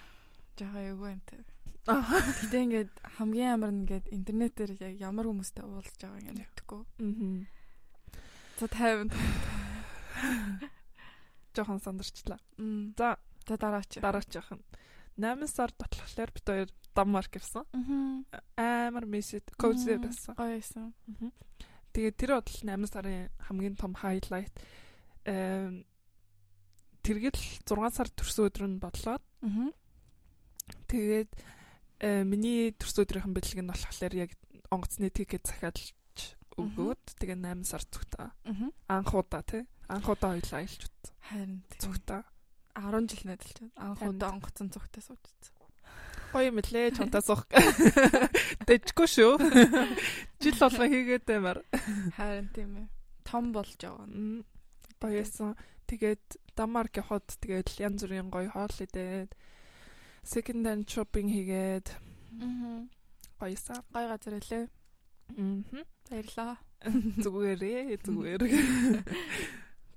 [0.56, 1.44] Жага юу юм те.
[1.88, 2.00] Аа.
[2.00, 6.82] Гэтэ ингээд хамгийн амар нь ингээд интернетээр яг ямар хүмүүстэй уулзж байгаа ингээд мэдтгүү.
[7.04, 7.48] Мгм.
[8.60, 9.12] За 50.
[11.56, 12.40] Жохон сандарчлаа.
[12.98, 14.00] За За дараач.
[14.00, 14.64] дараачих нь
[15.18, 17.66] 8 сард болохоор бид хоёр Данмарк ирсэн.
[18.58, 19.44] Амар мессеж
[19.98, 20.34] Мм, байсан.
[20.36, 20.94] Гоё байсан.
[21.94, 24.54] Тэгээд тэр бодол 8 сарын хамгийн том хайлайт
[25.26, 25.86] эм
[27.04, 29.20] тэргэл 6 сар төрсөн өдөр нь бодлоо.
[29.42, 29.70] Мгм.
[30.88, 31.30] Тэгээд
[32.02, 34.32] э, миний төрсөн өдрийнхэн бэлэг нь болохоор яг
[34.74, 35.94] онгоцны тикет захиалж
[36.58, 37.84] өгөөд тэгээ 8 сар.
[38.46, 38.74] Мгм.
[38.90, 39.66] Анх удаа тий.
[39.90, 41.14] Анх удаа хоёлаа аялж утсан.
[41.22, 41.80] Харин тийм.
[42.76, 43.06] Зүгтаа.
[43.06, 43.72] 10 жил найдалж байна.
[43.78, 44.34] Анх тийм.
[44.34, 45.54] онгоцон зүгтээ суужсан.
[46.34, 47.46] Гоё юм лээ чамтаа суух.
[48.66, 49.32] Дэжгүй шүү.
[50.42, 51.62] Жил болго хийгээд баймаар.
[52.18, 52.88] Харин тийм ээ.
[53.24, 53.78] Том болж.
[53.86, 54.42] М,
[54.98, 55.54] Гоёсэн.
[55.86, 56.24] Тэгээд
[56.58, 59.36] Данмарк явхад тэгээд янз бүрийн гоё хоол идээд
[60.26, 61.94] second hand shopping хийгээд
[62.42, 62.90] Мгм.
[63.38, 63.84] гоёсан.
[63.94, 64.66] Гоё газар үлээ.
[65.38, 65.86] Мм.
[66.10, 66.58] Баярлаа.
[67.22, 68.42] Зүгээрээ зүгээр.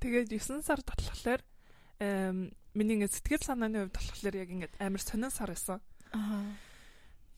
[0.05, 1.41] Тэгээд 9 сард болохоор
[2.05, 5.81] эм миний ингээд сэтгэл санааны хувьд болохоор яг ингээд амар сонин сар байсан.
[6.13, 6.45] Аа.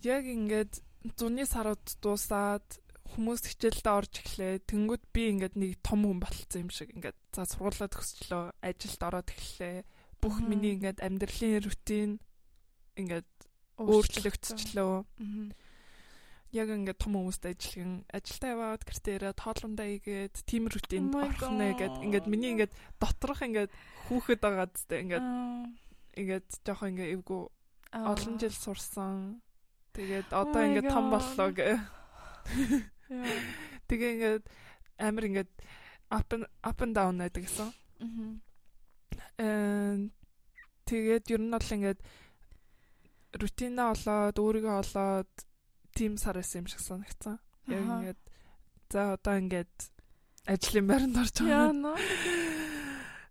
[0.02, 0.82] Яг ингээд
[1.14, 2.66] зуны сарууд дуусаад
[3.14, 4.60] хүмүүс хичээлдээ орж эхлэе.
[4.68, 9.28] Тэнгүүд би ингээд нэг том хүн болцсон юм шиг ингээд за сургуулаа төгсчлөө, ажилд ороод
[9.32, 9.86] эхлэе.
[10.20, 12.10] Бүх миний ингээд амьдралын рутин
[12.98, 13.30] ингээд
[13.78, 14.94] өөрчлөгдчихлөө.
[15.22, 15.46] Мгм.
[16.48, 21.52] Яг ингээд том хүмүүстэй ажиллах, ажилдаа яваад гэртээ ирээд хоолундаа игээд тийм рутинд Oh орох
[21.52, 23.68] нэ гэд ингээд миний ингээд доторх ингээд
[24.08, 25.68] хүүхэд байгаа зү ингээд Аа.
[26.16, 27.42] ингээд жоох ингээд эвгүй
[27.92, 28.16] Аа.
[28.16, 29.44] олон жил сурсан.
[29.92, 31.68] Тэгээд Oh одоо ингээд том боллоо гэ.
[33.92, 34.44] Тэгээ ингээд
[35.04, 35.50] амар ингээд
[36.08, 37.68] up and up and down байдаг гэсэн.
[38.00, 38.40] Мгм.
[39.36, 40.08] Э
[40.88, 42.00] тэгээд ер нь бол ингээд
[43.36, 45.32] рутинаа олоод өөрийгөө олоод
[45.98, 47.36] тим сар байсан юм шиг санагдсан.
[47.66, 48.20] Яг ингээд
[48.94, 49.74] за одоо ингээд
[50.46, 51.74] ажлын байранд орж Яа байгаа.
[51.74, 51.96] нөө.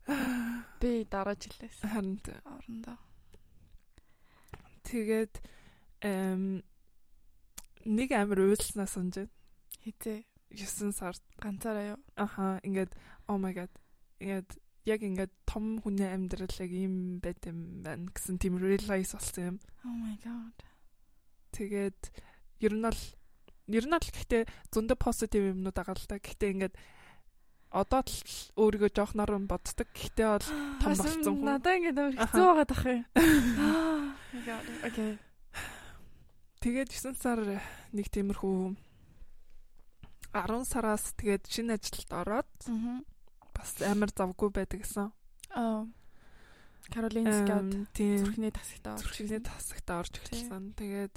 [0.83, 2.97] Би дараа жилээс Харин орондоо.
[4.83, 5.33] тэгээд
[6.03, 6.61] эм
[7.87, 9.33] нэг амар уйлснаа санаж байна.
[9.83, 11.99] Хизээ 9 сард ганцаараа юу?
[12.15, 12.91] аха ингээд
[13.27, 13.71] oh my god
[14.19, 14.49] ингээд
[14.87, 19.57] яг ингээд том хүний амьдрал яг ийм байт юм байна гэсэн тийм realize болсон юм.
[19.83, 20.55] Oh my god.
[21.51, 21.99] Тэгээд
[22.61, 23.01] ер нь бол
[23.67, 26.19] ер нь бол гэхдээ зөндөө позитив юмнууд байгаа л та.
[26.21, 26.75] Гэхдээ ингээд
[27.71, 28.15] одоо л
[28.55, 29.87] өөрийгөө жоох наран боддог.
[29.91, 30.47] Гэхдээ бол
[30.79, 31.43] том болсон хүн.
[31.43, 33.03] Надаа ингээд амар хэцүү байгаа тах юм.
[34.37, 35.17] Okay.
[36.61, 37.39] тэгээд 9 сар
[37.95, 38.75] нэг тиймэрхүү
[40.35, 42.51] 10 сараас тэгээд шинэ ажилд ороод
[43.55, 45.09] бас амар завгүй байдаг гэсэн.
[45.57, 45.87] Аа.
[46.93, 50.77] Каролинскад зүрхний тасагтаа орж зүрхний тасагтаа орж эхэлсэн.
[50.77, 51.13] Тэгээд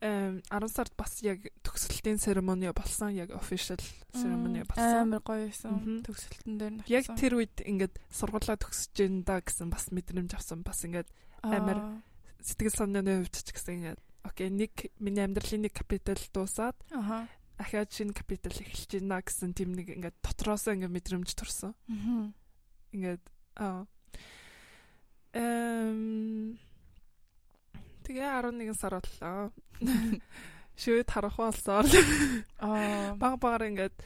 [0.00, 3.14] 10 сард бас яг төгсөлтийн церемони болсон.
[3.16, 3.80] Яг official
[4.12, 5.08] церемони болсон.
[5.08, 6.02] Амар гоё байсан.
[6.04, 6.84] Төгсөлтөн дээр нь.
[6.92, 10.60] Яг тэр үед ингээд сургуулаа төгсөж гин да гэсэн бас мэдрэмж авсан.
[10.60, 11.08] Бас ингээд
[11.40, 12.04] амар
[12.44, 17.28] сэтгэл санааны хувьд ч гэсэн ингээд окей нэг миний амьдралын нэг капитал дуусаад Аха.
[17.58, 21.72] ахаад шинэ капитал эхэлж байна гэсэн тийм нэг ингээд дотроосоо ингээд мэдрэмж төрсөн.
[21.88, 22.34] Мгм.
[22.92, 23.24] Ингээд
[23.56, 23.86] аа
[25.32, 26.58] эм
[28.06, 29.50] тэгээ 11 сар боллоо.
[30.78, 31.86] Шивэд харах болсоор
[32.62, 33.16] Аа.
[33.18, 33.96] баг багаар ингээд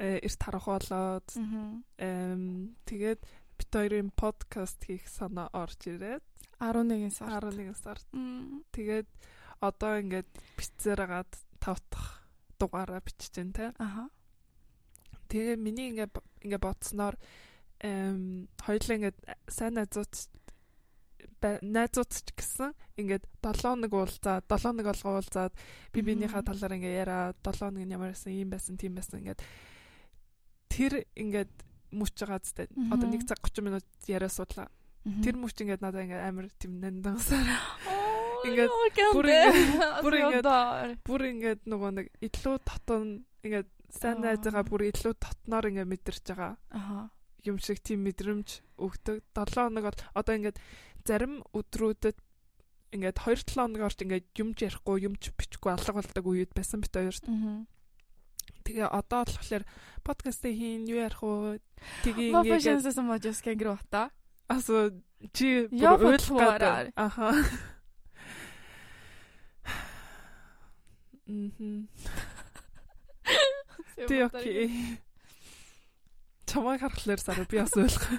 [0.00, 1.28] э, эрт харах болоод
[2.00, 3.20] эм тэгээд
[3.60, 6.24] бит хоёрын подкаст хийх санаа орж ирээд
[6.62, 7.44] 11 сар.
[7.44, 8.06] 11 сард
[8.72, 9.08] тэгээд
[9.60, 12.24] одоо ингээд бицээр агаад тав дахь
[12.58, 13.66] дугаараа бичиж байна те.
[13.76, 14.08] Аха.
[15.28, 16.08] Тэгээ миний ингээ
[16.46, 17.18] ингээ бодсноор
[17.84, 19.14] эм хоёулаа ингээ
[19.48, 20.12] сайн найзууд
[21.42, 25.52] найзууд ч гэсэн ингээд 7 нэг уулзаад 7 нэг олгоо уулзаад
[25.92, 29.40] би биенийхээ талаар ингээ яриа 7 нэг нь ямар байсан ийм байсан тийм байсан ингээд
[30.70, 31.52] тэр ингээд
[31.96, 34.68] мөч байгаа зү одоо 1 цаг 30 минут яриа судлаа
[35.24, 37.48] тэр мөч ингээд надад ингээ амар тийм нандансаар.
[38.44, 38.72] Ингээд
[39.16, 44.32] бүр ингээд- бүр ингээд- бүр ингээд нөгөө нэг илүү татан ингээд сайн Аа.
[44.36, 46.56] найзгаа бүр илүү татнаар ингээ мэдэрч байгаа.
[47.44, 49.24] Юм шиг тийм мэдрэмж өгдөг.
[49.32, 50.56] 7 хоног бол одоо ингээд
[51.06, 52.16] зарим өдрүүдэд
[52.94, 57.24] ингээд 2-7 хоног орч ингээд юмж ярихгүй, юмж бичихгүй алга болдог үед байсан бит хоёрт.
[58.66, 59.64] Тэгээ одоо болохоор
[60.02, 61.58] подкаст хийн юу ярих уу?
[62.02, 64.10] Тэгээ ингээд att jag ska gråta?
[64.50, 66.92] асуу чи гадаг.
[66.96, 67.34] Аха.
[71.26, 71.88] Мм.
[74.08, 74.98] Тэ окей.
[76.46, 78.10] Чамайг харахаар сараа би бас уйлах.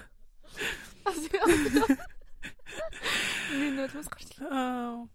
[3.52, 5.08] Миний нөлөөс гарчлаа.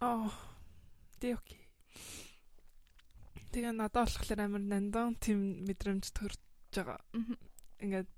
[0.00, 0.28] Аа.
[1.20, 1.60] Тэ окей.
[3.52, 6.40] Тэгээ надад болохоор амар нандан тийм мэдрэмж төрж
[6.72, 7.00] байгаа.
[7.82, 8.10] Ингээд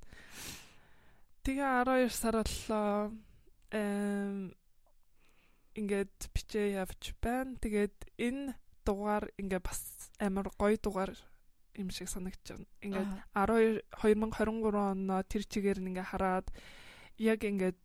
[1.43, 3.17] тэгээ 12 сар боллоо.
[3.73, 4.53] Эм
[5.75, 7.57] ингээд бичээ явж байна.
[7.59, 11.17] Тэгээд энэ дугаар ингээд бас амар гоё дугаар
[11.81, 12.69] юм шиг санагдаж байна.
[12.85, 16.47] Ингээд 12 2023 оноо тэр чигээр нь ингээ хараад
[17.17, 17.81] яг ингээд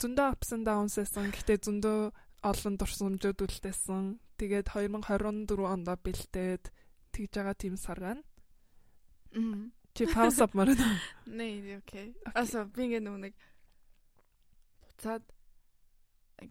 [0.00, 1.30] зөндөө ups and downs байсан.
[1.32, 1.98] Гэтэ зөндөө
[2.44, 4.20] олон дурсамжууд үлдээсэн.
[4.36, 6.64] Тэгээд 2024 онд бэлдээд
[7.12, 8.22] тэгж байгаа тийм сар байна.
[9.32, 9.72] Мм.
[9.96, 11.00] Чи пауз авмаар байна.
[11.26, 12.14] Är okej.
[12.34, 13.34] Alltså, би ингээ нэг
[14.84, 15.24] буцаад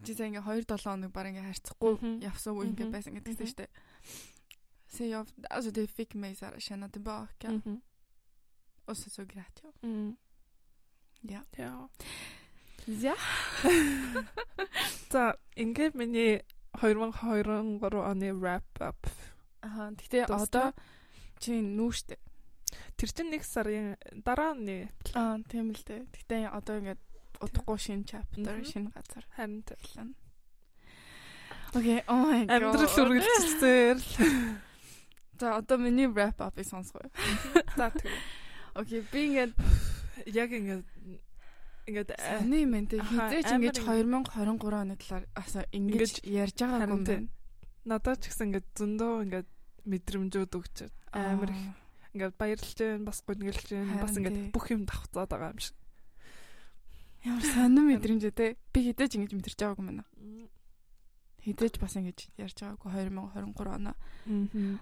[0.02, 1.94] жишээ ингээ 2 7 хоног баг ингээ харьцахгүй
[2.26, 3.46] явсан үе ингээ байсан гэдэг Мгм.
[3.46, 3.70] шүү дээ.
[4.88, 7.50] Så jag, alltså det fick mig så här, känna tillbaka.
[7.50, 7.82] Мгм.
[8.86, 9.72] Och så, så grät jag.
[9.82, 10.16] Мм.
[11.22, 11.42] Ja.
[11.56, 11.88] Ja.
[15.12, 16.46] За, ингээд миний
[16.78, 19.00] 2023 оны wrap up.
[19.62, 20.70] Аа, гэтээ одоо
[21.42, 22.18] чи нүүштэй.
[22.94, 24.86] Тэр чинь нэг сарын дараа нь
[25.18, 26.06] Аа, тийм л дээ.
[26.14, 26.98] Гэтээ одоо ингээ
[27.42, 30.14] удахгүй шинэ chapter, шинэ газар харин эхэлнэ.
[31.74, 32.54] Окей, oh my god.
[32.54, 33.98] амьдрал үргэлжлэлээр.
[35.40, 37.10] За одоо миний wrap up-ыг сонсгоё.
[37.76, 38.08] За тэг.
[38.78, 39.52] Окей, би ингээ
[40.32, 40.84] Яг ингээд
[41.86, 45.24] ингээд э, сони юм энэ хизээч ингээд 2023 оны талаар
[45.70, 47.28] ингээд ярьж байгаагүй юм байна.
[47.86, 49.48] Надад ч гэсэн ингээд зөндөө ингээд
[49.86, 50.76] мэдрэмжүүд өгч
[51.14, 51.62] амар их
[52.16, 55.76] ингээд баярлж байна, бас гүнгэлж байна, бас ингээд бүх юм давхцаад байгаа юм шиг.
[57.22, 58.56] Ямар сонир мэдрэмж те.
[58.72, 60.04] Би хідэж ингэж мэдэрч байгаагүй юм байна.
[61.44, 63.94] Хідэж бас ингэж ярьж байгаагүй 2023 оноо.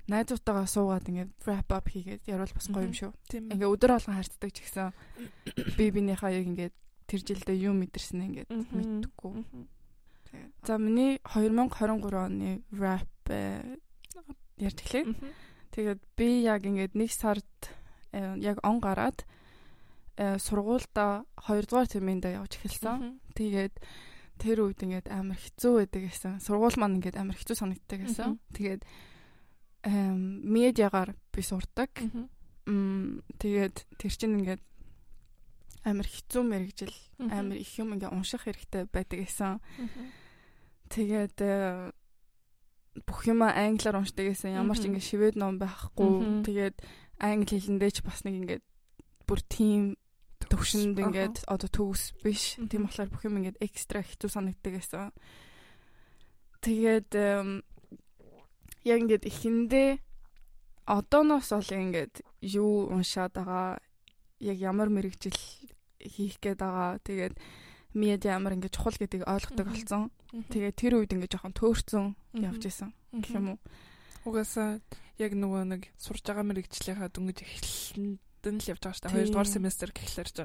[0.09, 3.13] Найзуудтайгаа суугаад ингээд wrap up хийгээд ярил бас гоё юм шүү.
[3.53, 4.93] Ингээ өдөр болгон харцдаг ч гэсэн
[5.77, 9.33] би бинийхээ яг ингээд тэр жилдээ юу мэдэрсэн ингээд мэдтэггүй.
[10.29, 13.79] Тэгээд за миний 2023 оны wrap э,
[14.59, 15.15] ярьж эхлэе.
[15.75, 17.51] Тэгээд би яг ингээд нэг сард
[18.13, 19.27] э, яг он гараад
[20.17, 23.21] э, сургуультай 2 дугаар терминдээ явж эхэлсэн.
[23.37, 23.75] Тэгээд
[24.39, 26.43] тэр үед ингээд амар хэцүү байдаг гэсэн.
[26.43, 28.39] Сургууль маань ингээд амар хэцүү санагддаг гэсэн.
[28.55, 28.83] Тэгээд
[29.85, 31.91] эм медиагаар би сурдаг.
[32.67, 34.63] Мм тэгээд тэр чинь ингээд
[35.85, 39.61] амар хэцүү мэрэгжил амар их юм ингээ унших хэрэгтэй байдаг гэсэн.
[40.89, 41.93] Тэгээд э,
[43.05, 44.57] бүх юм англиар уншдаг гэсэн.
[44.57, 46.45] Ямар ч ингээ шивэд ном байхгүй.
[46.49, 46.77] Тэгээд
[47.21, 48.61] англи хэлэндээ ч бас нэг ингээ
[49.29, 50.01] бүр тийм
[50.49, 52.57] төвшөнд ингээд одоо төгс биш.
[52.57, 55.13] Тийм болохоор бүх юм ингээд экстра хэцүү санагддаг гэсэн.
[56.65, 57.11] Тэгээд
[58.85, 59.91] яг ингээд ихэндээ
[60.85, 63.81] одооноос бол ингээд юу уншаад байгаа
[64.41, 65.37] яг ямар мэрэгжил
[66.05, 67.01] хийх гээд байгаа.
[67.03, 67.35] Тэгээд
[67.95, 70.11] медиа ямар ингээд чухал гэдгийг ойлгодог болсон.
[70.51, 72.07] Тэгээд тэр үед ингээд жоохон төөрцөн
[72.39, 73.59] явж исэн гэх юм уу.
[74.29, 74.81] Угаасаа
[75.21, 79.15] яг нөгөө нэг сурж байгаа мэрэгжлийнхаа дөнгөж эхлэлэнд нь л явж байгаа шүү дээ.
[79.15, 80.37] Хоёрдугаар семестр гэхлээр ч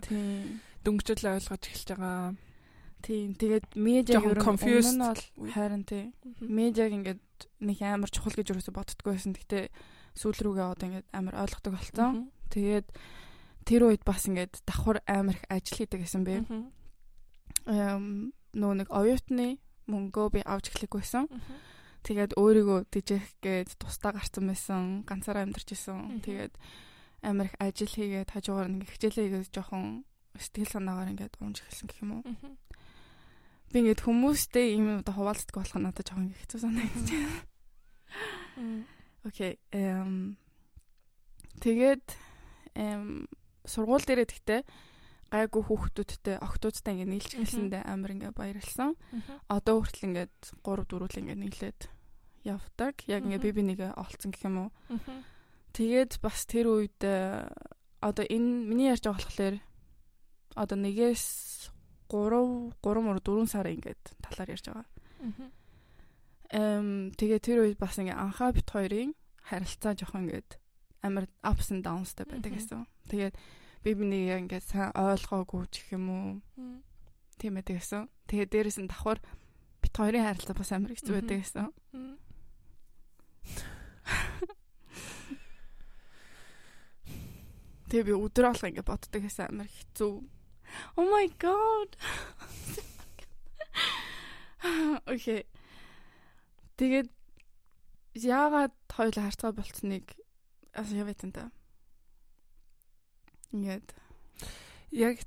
[0.86, 2.38] дөнгөжөл ойлгож эхэлж байгаа.
[3.00, 3.34] Тийм.
[3.40, 5.24] Тэгээд медиа ер нь бол
[5.56, 6.12] хайран тий.
[6.44, 7.22] Медиаг ингээд
[7.64, 9.34] нэг амар чухал гэж юусоо боддгоо байсан.
[9.34, 9.72] Гэтэ
[10.20, 12.32] сүүл рүүгээ одоо ингээд амар ойлгодог болсон.
[12.52, 12.88] Тэгээд
[13.70, 16.42] тэр үед бас ингээд давхар амар их ажил хийдэг гэсэн бэ.
[17.70, 21.30] Эм нөө нэг оюутны мөнгөө би авч эхлэхгүйсэн.
[22.02, 24.82] Тэгээд өөрийгөө дижих гээд тусдаа гарсан байсан.
[25.06, 26.18] Ганцаараа амьдарч исэн.
[26.26, 26.58] Тэгээд
[27.22, 32.02] амар их ажил хийгээд хажуугаар нэг хичээлээ хийгээд жоохон сэтгэл санаагаар ингээд унж эхэлсэн гэх
[32.02, 32.24] юм уу.
[33.70, 38.88] Би ингээд хүмүүстэй ийм одоо хуваалцдаг болох нь надад жоохон хэцүү санагдаж байна.
[39.28, 39.60] Окей.
[39.76, 40.40] Эм
[41.60, 42.06] тэгээд
[42.80, 43.28] эм
[43.70, 44.62] сургууль дээрээ тэгтээ
[45.30, 48.98] гайгүй хүүхдүүдтэй октоодтай ингээд нийлж эхэлсэндээ амар ингээд баярлсан.
[49.46, 51.82] Одоо хүртэл ингээд 3 4 л ингээд нийлээд
[52.50, 52.96] явдаг.
[53.06, 54.70] Яг ингээд би би нэгэ олцсон гэх юм уу.
[55.78, 56.98] Тэгээд бас тэр үед
[58.02, 59.56] одоо энэ миний ярьж байгаа болохоор
[60.58, 61.26] одоо нэгээс
[62.10, 64.88] 3 3 мөр 4 сар ингээд талаар ярьж байгаа.
[66.50, 69.14] Эм тэгээ тэр үед бас ингээ анхаа бит хоёрын
[69.46, 70.58] харилцаа жоохон ингээд
[71.06, 72.90] амар ups and downs та байдаг гэсэн.
[73.14, 73.38] Тэгээд
[73.84, 76.42] би бинийг ингээд сайн ойлгоогүй ч гэх юм уу.
[77.40, 78.10] Тийм байдаг гэсэн.
[78.28, 79.20] Тэгээд дээрэс нь давхар
[79.82, 81.68] бит хоёрын харилцаа бас амар хэцүү байдаг гэсэн.
[87.90, 90.14] Тэгээ би өдөр алга ингээд боддог гэсэн амар хэцүү
[90.96, 91.98] Oh my god.
[95.06, 95.46] Окей.
[96.78, 97.10] Тэгээд
[98.14, 100.06] яагаад хоёул харцгаа болцсныг
[100.76, 101.52] яа вэтэн та.
[103.54, 103.88] Ингээд
[104.94, 105.18] яг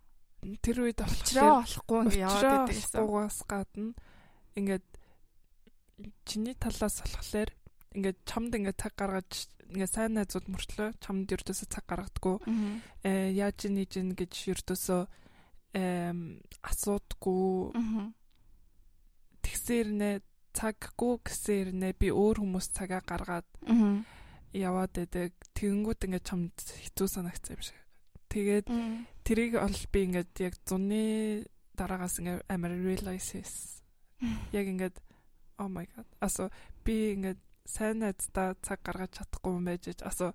[0.63, 3.01] тэр үед олчраа болохгүй ингээд яваад байдаг гэсэн.
[3.03, 3.95] Угаас гадна
[4.59, 4.87] ингээд
[6.27, 7.51] чиний талаас болохоор
[7.95, 9.31] ингээд чамд ингээд цаг гаргаж
[9.71, 12.37] ингээд сайн найзууд мөртлөө чамд ердөөсөө цаг гаргадаггүй.
[13.07, 15.03] Э яаж нээж ин гэж ердөөсөө
[16.63, 17.73] асуудгүй.
[19.43, 20.11] Тэгсээр нэ
[20.53, 23.49] цаггүй гэсээр нэ би өөр хүмүүс цагаа гаргаад
[24.53, 25.33] яваад байдаг.
[25.57, 27.82] Тэгэнгүүт ингээд чамд хэцүү санагцсан юм шиг.
[28.33, 28.67] Тэгээд
[29.29, 31.45] тэрийг ол би ингээд яг зуны
[31.77, 33.45] дараагаас ингээд амар realize
[34.57, 34.97] яг ингээд
[35.61, 36.09] oh my god.
[36.25, 36.49] Асо
[36.85, 40.33] би ингээд сайн найздаа цаг гаргаж чадахгүй юм байж асо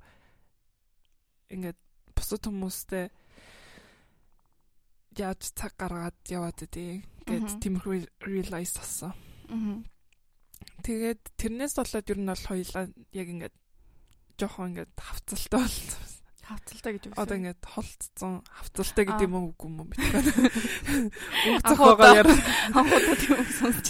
[1.49, 1.79] ингээд
[2.15, 3.05] бусад хүмүүстэй
[5.17, 7.95] яаж цаг гаргаад яваад идэв гэд тиймэрхүү
[8.29, 9.13] realize болсон.
[10.85, 13.55] Тэгээд тэрнээс болоод ер нь бол хоёлаа яг ингээд
[14.37, 16.06] жоохон ингээд хавцалтай болсон.
[16.47, 17.19] Хавцалтай гэж үү?
[17.19, 19.95] Одоо ингээд холцсон хавцалтай гэдэг юм уу үгүй юм бэ?
[21.51, 22.29] Үг зохиогоо яар.
[23.19, 23.87] Тийм үг сонсч.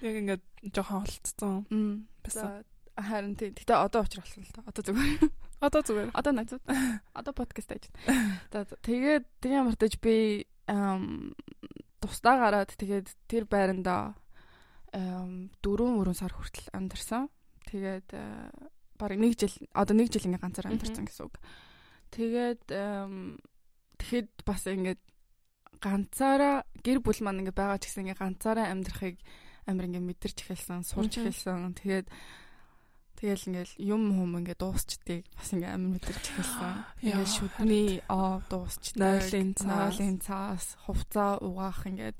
[0.00, 2.08] Яг ингээд жоохон холцсон.
[2.24, 2.64] Баса
[2.96, 3.52] харин тийм.
[3.56, 4.64] Гэтэ одоо уулзралсан л та.
[4.64, 5.28] Одоо зүгээр.
[5.66, 6.08] Одоо зүгээр.
[6.16, 6.64] Одоо найзууд.
[7.18, 7.86] Одоо подкаст хийж.
[8.52, 10.48] За тэгээд тэг ямар тааж би
[12.00, 14.16] тусдаа гараад тэгээд тэр байранда
[14.92, 17.28] дөрөв мөрөн сар хүртэл амьдарсан.
[17.68, 18.08] Тэгээд
[19.00, 21.36] бараг нэг жил одоо нэг жил ингээ ганцаар амьдарсан гэсэн үг.
[22.12, 22.62] Тэгээд
[23.96, 25.00] тэгэхэд бас ингээд
[25.80, 29.16] ганцаараа гэр бүл маань ингээ байгаа ч гэсэн ингээ ганцаараа амьдрахыг
[29.64, 31.72] амир ингээ мэдэрч эхэлсэн, сурч эхэлсэн.
[31.80, 32.08] Тэгээд
[33.20, 36.72] Тэгэл ингээл юм хүм ингээ дуусчдгийг бас ингээ амин мэдэрч эхэлсэн.
[37.04, 39.20] Ингээ шүдний аа дуусчдаг.
[39.60, 42.16] Нойлын цаас, хувцаа угаах ингээд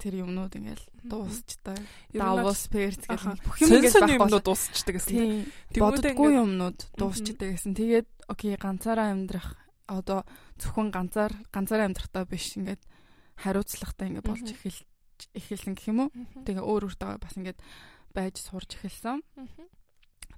[0.00, 1.76] тэр юмнууд ингээл дуусчтай.
[2.16, 5.44] Давус перц гэх бүх юм ингээл юмнууд дуусчдаг гэсэн.
[5.76, 7.76] Боддгүй юмнууд дуусчдаг гэсэн.
[7.76, 10.24] Тэгээд окей ганцаараа амьдрах одоо
[10.56, 12.80] зөвхөн ганцаар ганцаараа амьдрахтаа биш ингээд
[13.44, 14.80] хариуцлагатай ингээд болж эхэл
[15.36, 16.10] эхэлсэн гэх юм уу.
[16.48, 17.60] Тэгээ өөр өөртөө бас ингээд
[18.16, 19.20] байж сурч эхэлсэн.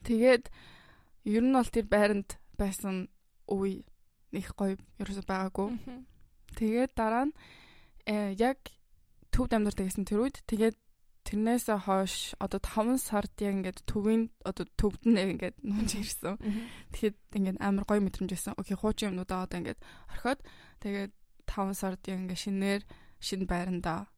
[0.03, 0.51] Тэгээд
[1.31, 3.07] ер нь бол тэр байранд байсан
[3.47, 3.87] үе
[4.33, 5.69] их гоё ерөөсөй байгаагүй.
[6.57, 7.35] Тэгээд дараа нь
[8.09, 8.59] э, яг
[9.33, 10.77] төвд амьдардаг гэсэн тэр үед тэгээд
[11.25, 16.37] тэрнээс хойш одоо 5 сард яг ингээд төвийн одоо төвд нь ингээд нунж ирсэн.
[16.93, 18.59] Тэгэхэд ингээд амар гоё мэдрэмж байсан.
[18.59, 20.41] Окей, хуучин юмнуудаа одоо ингээд орхиод
[20.83, 21.13] тэгээд
[21.47, 22.83] 5 сард яг ингээд шинээр
[23.23, 24.11] шинэ байранда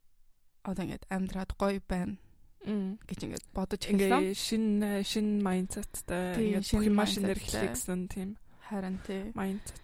[0.65, 2.17] одоо ингээд амьдраад гоё байна
[2.65, 4.33] гэж ингээд бодож эхэлсэн.
[4.33, 8.29] Шинэ шинэ майндсеттэй ингээд юм шинээр эхлэх гэсэн тийм
[8.65, 9.77] харин тий майндсет.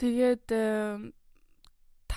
[0.00, 0.48] Тэгээд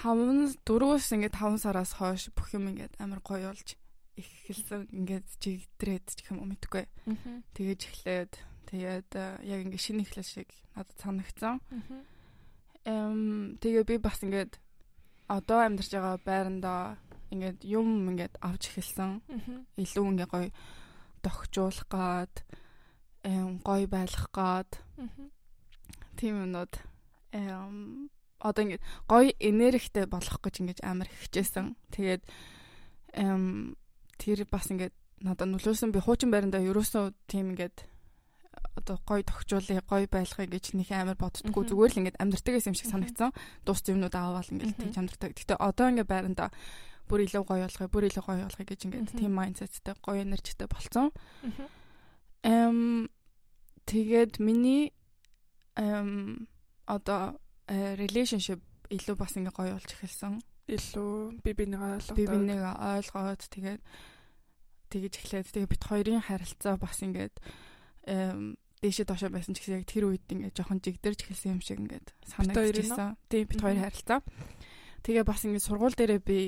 [0.05, 3.73] 5 4-өөс ингээд 5 сараас хойш бүх юм ингээд амар гоё болж
[4.13, 6.85] эхэлсэн ингээд жигдрээд ч юм уу мэдгүй.
[7.57, 8.31] Тэгэж эхлээд
[8.69, 9.09] тэгээд
[9.49, 11.57] яг ингээд шинэ эхлэл шиг надад санагдсан.
[12.85, 14.61] Эм тэгээ би бас ингээд
[15.25, 17.01] одоо амьдарч байгаа байрандаа
[17.33, 19.25] ингээд юм ингээд авч эхэлсэн.
[19.73, 20.49] Илүү ингээд гоё
[21.25, 22.45] дохжуулах гад
[23.25, 24.69] эм гоё байх гад
[26.13, 26.73] тийм юмнууд
[27.33, 31.75] эм одоо ингээд гоё энергитэй болох гэж ингээд амар хичээсэн.
[31.95, 32.23] Тэгээд
[33.15, 33.75] эм
[34.19, 34.93] тэр бас ингээд
[35.23, 37.87] надад нөлөөсөн би хуучин байрандаа ерөөсөө тийм ингээд
[38.75, 42.77] одоо гой тогтжуулъя, гой байлгахыг гэж нэг амар боддггүй зүгээр л ингээд амьдртаг гэсэн юм
[42.77, 43.31] шиг санагдсан.
[43.63, 45.31] Дуус юмнууд аавал ингээд тийж амьдртаг.
[45.31, 46.51] Гэтэ одоо ингээд байранда
[47.07, 51.15] бүр илүү гоё болгоё, бүр илүү гоё болгоё гэж ингээд тийм майндсеттэй гоё энержитэй болцсон.
[52.43, 53.07] Эм
[53.87, 54.91] тэгээд миний
[55.79, 56.47] эм
[56.85, 60.41] одоо relationship илүү бас ингээ гоё болж эхэлсэн.
[60.69, 63.81] Илүү би бинийгаа ойлгоод би бинийгаа ойлгоод тэгээд
[64.89, 67.35] тэгэж эхлээд тэгээд бит хоёрын харилцаа бас ингээд
[68.05, 72.07] дээшээ доошоо байсан ч гэсэн яг тэр үед ингээд жоохон жигдэрж эхэлсэн юм шиг ингээд
[72.29, 73.17] санагдчихсан.
[73.29, 74.19] Тийм бит хоёр харилцаа.
[75.01, 76.39] Тэгээ бас ингээд сургууль дээрээ би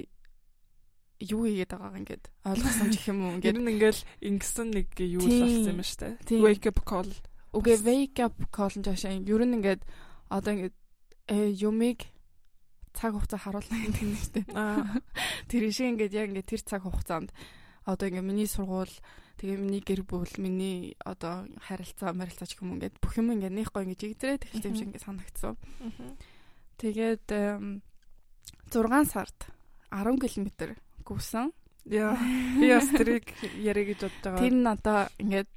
[1.18, 5.34] юу хийгээд байгааг ингээд ойлгосон ч юм уу ингээд энэ ингээл ингэсэн нэг юу л
[5.34, 6.00] болсон юм шүү
[6.30, 6.42] дээ.
[6.46, 7.10] Wake up call.
[7.58, 9.82] Үгүй wake up call нь жаашаа ер нь ингээд
[10.30, 10.87] одоо ингээд э
[11.30, 12.08] юмыг
[12.98, 14.48] цаг хугацаа харуулна гэдэг юм шүү дээ.
[15.52, 17.30] Тэр шиг ингээд яг ингээд тэр цаг хугацаанд
[17.86, 18.92] одоо ингээд миний сургууль
[19.38, 23.70] тэгээ миний гэр бүл миний одоо харилцаа марилцаа ч юм ингээд бүх юм ингээд нэг
[23.70, 25.56] гоо ингээд жигдрээд эхэлсэн юм шиг ингээд санагдсан.
[26.82, 27.26] Тэгээд
[28.74, 29.38] 6 сард
[29.94, 31.54] 10 км гүсэн.
[31.88, 32.18] Яа.
[32.60, 33.30] Би бас тэрийг
[33.62, 34.42] яриа гэж бодож байгаа.
[34.42, 35.50] Тэр нь одоо ингээд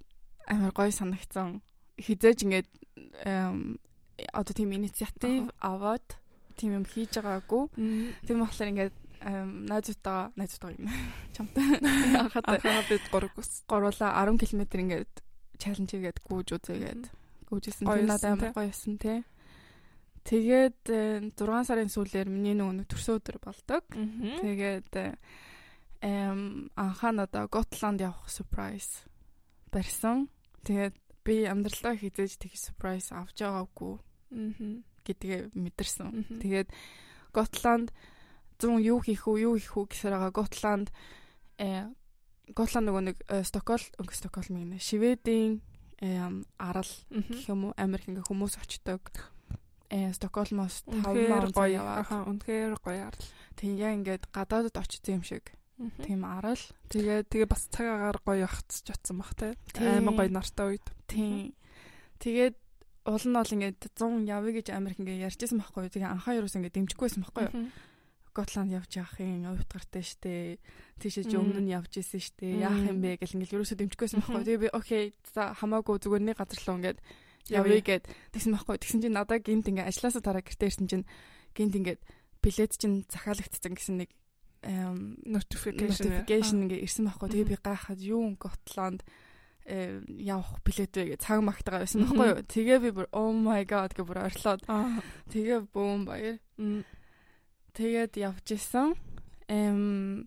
[0.47, 1.65] амар гоё санагцсан.
[1.99, 2.69] Хизээж ингээд
[4.33, 6.05] одоо тийм инициатив аваад
[6.61, 7.63] тийм юм хийж байгаагүй.
[8.27, 10.89] Тийм болохоор ингээд найзуудтайгаа найзуудтайгаа юм.
[11.37, 11.65] Чамтай
[12.45, 13.65] анхаад бид гурав гүс.
[13.69, 15.13] Гурлаа 10 км ингээд
[15.61, 17.05] чаленж хийгээд гүйж үзээгээд
[17.49, 17.85] гүйжсэн.
[17.85, 19.21] Тэр надад амар гоё байсан тий.
[20.25, 20.81] Тэгээд
[21.37, 23.85] 6 э, сарын сүүлээр миний нөгөө төрсөн өдөр болдог.
[24.45, 25.17] Тэгээд
[26.01, 29.05] эм анхаа надаа Готланд явах surprise
[29.73, 30.29] барьсан.
[30.65, 34.01] Тэгээд би амьдралдаа хизээж тэг surprise авч байгаагүй
[34.31, 36.41] гэдгээ мэдэрсэн.
[36.41, 36.69] Тэгээд
[37.35, 37.91] Готланд
[38.61, 40.89] 100 юу хийх үү, юу хийх үү гэсээр байгаа Готланд
[41.59, 41.89] э
[42.51, 45.63] Готланд нөгөө нэг э, Стокгол, Стокгольмын Шведийн
[46.59, 49.01] арал гэх юм уу Америк ингээ хүмүүс очдог
[49.91, 52.05] э Стокгольмоос 5 мянга гоё яваа.
[52.29, 53.27] Үнэхээр гоё арал.
[53.57, 55.53] Тийм яа ингээд гадаадд очсон юм шиг.
[56.05, 56.61] Тийм арал.
[56.93, 59.57] Тэгээ тэгээ бас цагаагаар гоё явахц ч утсан бах те.
[59.81, 60.87] Аймаг гоё нартай үед.
[61.09, 61.57] Тийм.
[62.21, 62.60] Тэгээд
[63.07, 65.93] уул нь бол ингээд 100 явъя гэж Америк ингээд ярьжсэн байхгүй юу.
[65.95, 67.73] Тэгээ анхаа юус ингээд дэмжихгүйсэн байхгүй юу.
[68.31, 70.61] Готланд явж явах юм уйтгартай штэ.
[71.03, 72.63] Тийшээ ч өмнө нь явж исэн штэ.
[72.63, 74.47] Яах юм бэ гэл ингээд юусоо дэмжихгүйсэн байхгүй юу.
[74.47, 76.99] Тэгээ би окей за хамаагүй зүгээр нэг газар руу ингээд
[77.51, 78.05] явъя гэд
[78.37, 78.77] тэгсэн байхгүй.
[78.79, 81.07] Тэгсэн чинь надаа гинт ингээ ажилласаа дараа гэртээ ирсэн чинь
[81.57, 82.01] гинт ингээд
[82.39, 84.11] билет чинь захиалагдсан гэсэн нэг
[85.27, 87.29] notification ингээ ирсэн байхгүй.
[87.33, 89.03] Тэгээ би гайхаад юу Готланд
[89.71, 92.43] явах билет вэ гэж цаг магтагаа байсан байхгүй юу.
[92.51, 94.63] Тэгээ би бүр oh my god гэж бүр орлоод.
[95.31, 96.39] Тэгээ бөөм баяр.
[97.75, 98.99] Тэгээд явж исэн.
[99.47, 100.27] Эм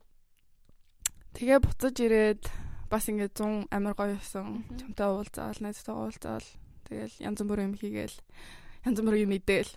[1.35, 2.43] тэгээ буцаж ирээд
[2.87, 4.63] бас ингээд 100 амар гоё байсан.
[4.79, 6.45] Чамтай уулзаал, найзтай уулзаал
[6.93, 8.17] Тэгэл янз бүрийн юм хийгээл
[8.85, 9.71] янз бүрийн юм идээл.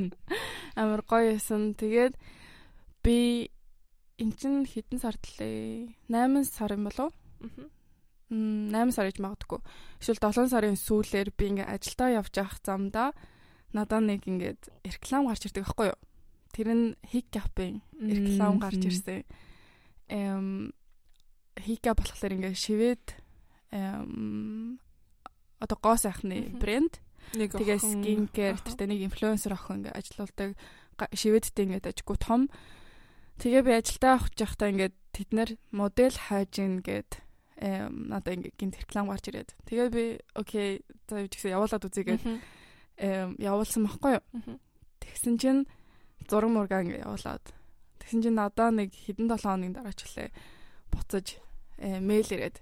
[0.80, 1.74] Амар гоё байсан.
[1.74, 2.14] Тэгээд
[3.02, 3.50] би
[4.20, 5.90] эн чин хэдэн сард лээ?
[6.06, 7.10] 8 сар юм болов?
[7.40, 7.66] Аа.
[8.30, 9.58] 8 сар гэж магадгүй.
[9.98, 13.10] Эсвэл 7 сарын сүүлээр би ингээ ажилдаа явж явах замдаа
[13.74, 15.98] надад нэг ингээд реклам гарч ирдэг байхгүй юу?
[16.54, 19.22] Тэр нь хик капын реклам гарч ирсэн.
[20.10, 20.72] эм
[21.58, 23.04] хика болохоор ингээ шивэд
[23.74, 24.78] эм
[25.60, 26.98] одоо гоо сайхны брэнд
[27.62, 28.64] тэгээ скин кэр аха.
[28.66, 30.50] тэртээ нэг инфлюенсер охин ингээ ажиллаулдаг
[30.98, 32.50] га- шивэдтэй ингээ ажгүй том
[33.38, 37.10] тэгээ би ажилдаа авах байхдаа ингээ тэд нар модель хайж ин гэд
[37.60, 39.52] эм надаа ингээ гинт реклам гарч ирээд.
[39.68, 40.04] Тэгээ би
[40.34, 42.36] окей за юу гэсэн явуулаад үзье Мгм.
[42.96, 44.24] эм явуулсан байхгүй юу.
[45.04, 45.68] Тэгсэн чинь
[46.28, 47.44] зураг мургаа ингээ явуулаад.
[48.00, 50.28] Тэгсэн чинь надаа нэг хэдэн 7 хоногийн дараа ч үлээ
[50.88, 51.36] буцаж
[51.78, 52.56] э, мэйл ирээд.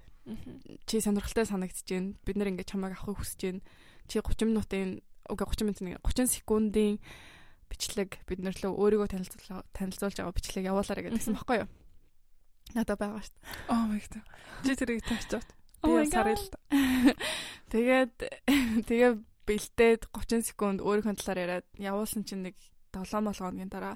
[0.85, 3.61] Чи сонирхолтой санагдчихээн бид нэр ингээ чамайг авахыг хүсэж байна
[4.11, 4.89] чи 30 минутын
[5.31, 6.99] үгүй 30 минутын 30 секундын
[7.69, 9.09] бичлэг бид нар лөө өөрийгөө
[9.73, 11.33] танилцуулж байгаа бичлэг явуулаарай Мгм.
[11.39, 11.67] баггүй юу
[12.75, 14.25] надад байгаа шүү дээ Oh my god.
[14.65, 15.47] Чи тэрийг таачаад.
[15.81, 16.27] Oh Би God.
[16.35, 16.45] л
[17.73, 18.13] тэгээд
[18.85, 19.11] тэгээ
[19.47, 22.55] бэлдээд 30 секунд өөрийнхөө талаар яриад явуулсан чинь нэг
[22.93, 23.95] 7 молгооны дараа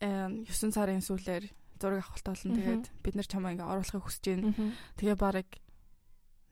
[0.00, 1.44] э 9 сарын сүүлээр
[1.78, 4.72] зураг авахт болно тэгээд бид нар чамаа ингээ оруулахыг хүсэж байна.
[4.98, 5.48] Тэгээ бараг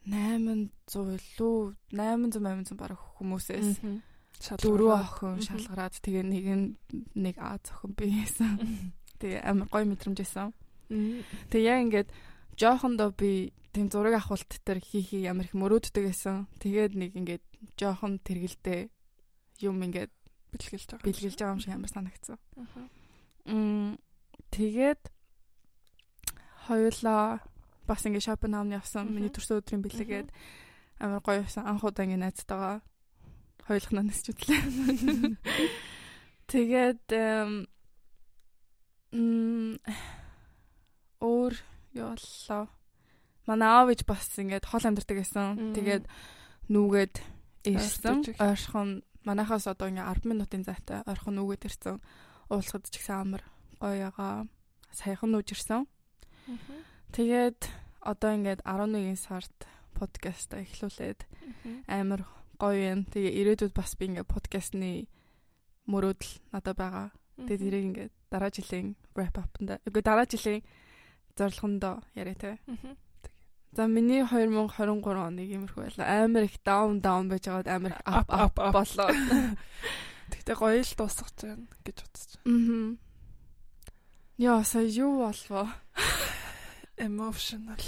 [0.07, 1.59] 800 илүү
[1.95, 3.79] 800 800 бараг хүмүүсээс
[4.59, 6.45] дөрөв охин шалгараад тэгээ нэг
[7.15, 8.53] нэг Аз охин биесэн.
[9.23, 10.51] Тэгээ амар гоё мэдрэмжсэн.
[10.51, 10.62] Мгм.
[11.51, 12.09] Тэгээ яг ингээд
[12.61, 16.47] жоохондоо би тийм зураг авахулт дээр хий хий амар их мөрөөддөг байсан.
[16.61, 17.45] Тэгээд нэг ингээд
[17.81, 18.93] жоохон тэргэлдээ
[19.65, 20.13] юм ингээд
[20.53, 21.07] бэлгэлж байгаа.
[21.09, 22.39] бэлгэлж байгаа юм шиг амар санагдсан.
[22.57, 22.85] Мгм.
[23.49, 23.93] Мм
[24.53, 25.03] тэгээд
[26.69, 27.41] хоёулаа
[27.89, 29.09] бас ингээ Шопенхаумны явсан.
[29.09, 29.15] Мгм.
[29.17, 30.29] Миний төрсөн өдрийн бэлэгээд
[31.01, 31.65] амар гоё явсан.
[31.65, 32.85] Анх удаа ингээ найзтайгаа
[33.65, 34.61] хоёулахнаа нисч үтлээ.
[36.53, 37.67] Тэгээд эм
[41.23, 41.55] өөр
[41.95, 42.67] явлаа.
[43.47, 45.19] Манай аав ээж бас ингээд хол амьдардаг.
[45.23, 45.75] Мм.
[45.75, 46.05] Тэгээд
[46.69, 47.17] нүүгээд
[47.71, 48.35] ирсэн.
[48.39, 52.03] Ойрхон манайхаас одоо ингээ 10 минутын зайтай ойрхон нүүгээд ирсэн.
[52.51, 53.43] Уулзахад ч гэсэн амар
[53.79, 54.47] гоё ягаа.
[54.91, 55.87] Саяхан нүүж ирсэн.
[57.15, 57.61] Тэгээд
[58.03, 59.55] одоо ингээд 11 сард
[59.95, 61.21] подкаста эхлүүлээд
[61.87, 62.27] амар
[62.59, 63.01] гоё юм.
[63.07, 65.07] Тэгээ ирээдүйд бас би ингээд подкастны
[65.87, 67.09] мөрөөдөл надад байгаа.
[67.47, 70.63] Тэгээд тэрийг ингээд дараа жилийн wrap up-нд үгүй дараа жилийн
[71.37, 72.59] зорилгондоо яриа.
[72.67, 72.97] Мгм.
[73.73, 76.25] За миний 2023 оныг иймэрхүү байлаа.
[76.25, 79.09] Амар их даун даун байж байгаад амар их ап ап болоо.
[80.33, 82.37] Тэгтээ гоё л дуусгаж байна гэж байна.
[82.45, 82.99] Мм.
[84.37, 85.69] Яа, сая юу болов?
[86.97, 87.81] Emotional.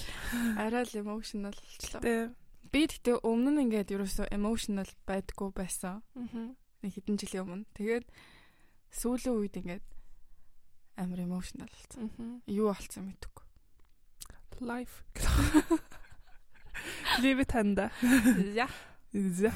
[0.57, 2.01] Арай л emotional болчлоо.
[2.01, 2.33] Тэ.
[2.73, 6.01] Би тэгтээ өмнө нь ингээд ерөөсөө emotional байдггүй байсан.
[6.17, 6.57] Мгм.
[6.81, 7.69] Нэг хэдэн жилийн өмнө.
[7.77, 8.09] Тэгээд
[8.89, 9.85] сүүлийн үед ингээд
[10.97, 12.43] амар emotional болсон.
[12.47, 13.45] Юу болцсон мэдгүй.
[14.61, 15.03] Life.
[17.23, 17.91] Live танда.
[18.01, 18.69] За.
[19.13, 19.53] За.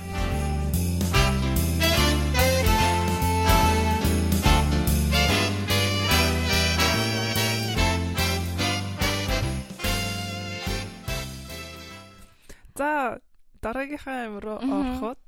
[12.75, 13.21] За
[13.63, 15.19] дараагийнхаа амь руу ороход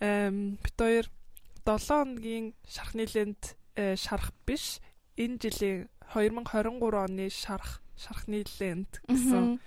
[0.00, 1.06] эм бит хоёр
[1.64, 4.80] 7 хоногийн шархны лент э, шарах биш
[5.16, 9.60] энэ жилийн 2023 оны шарах шархны лент гэсэн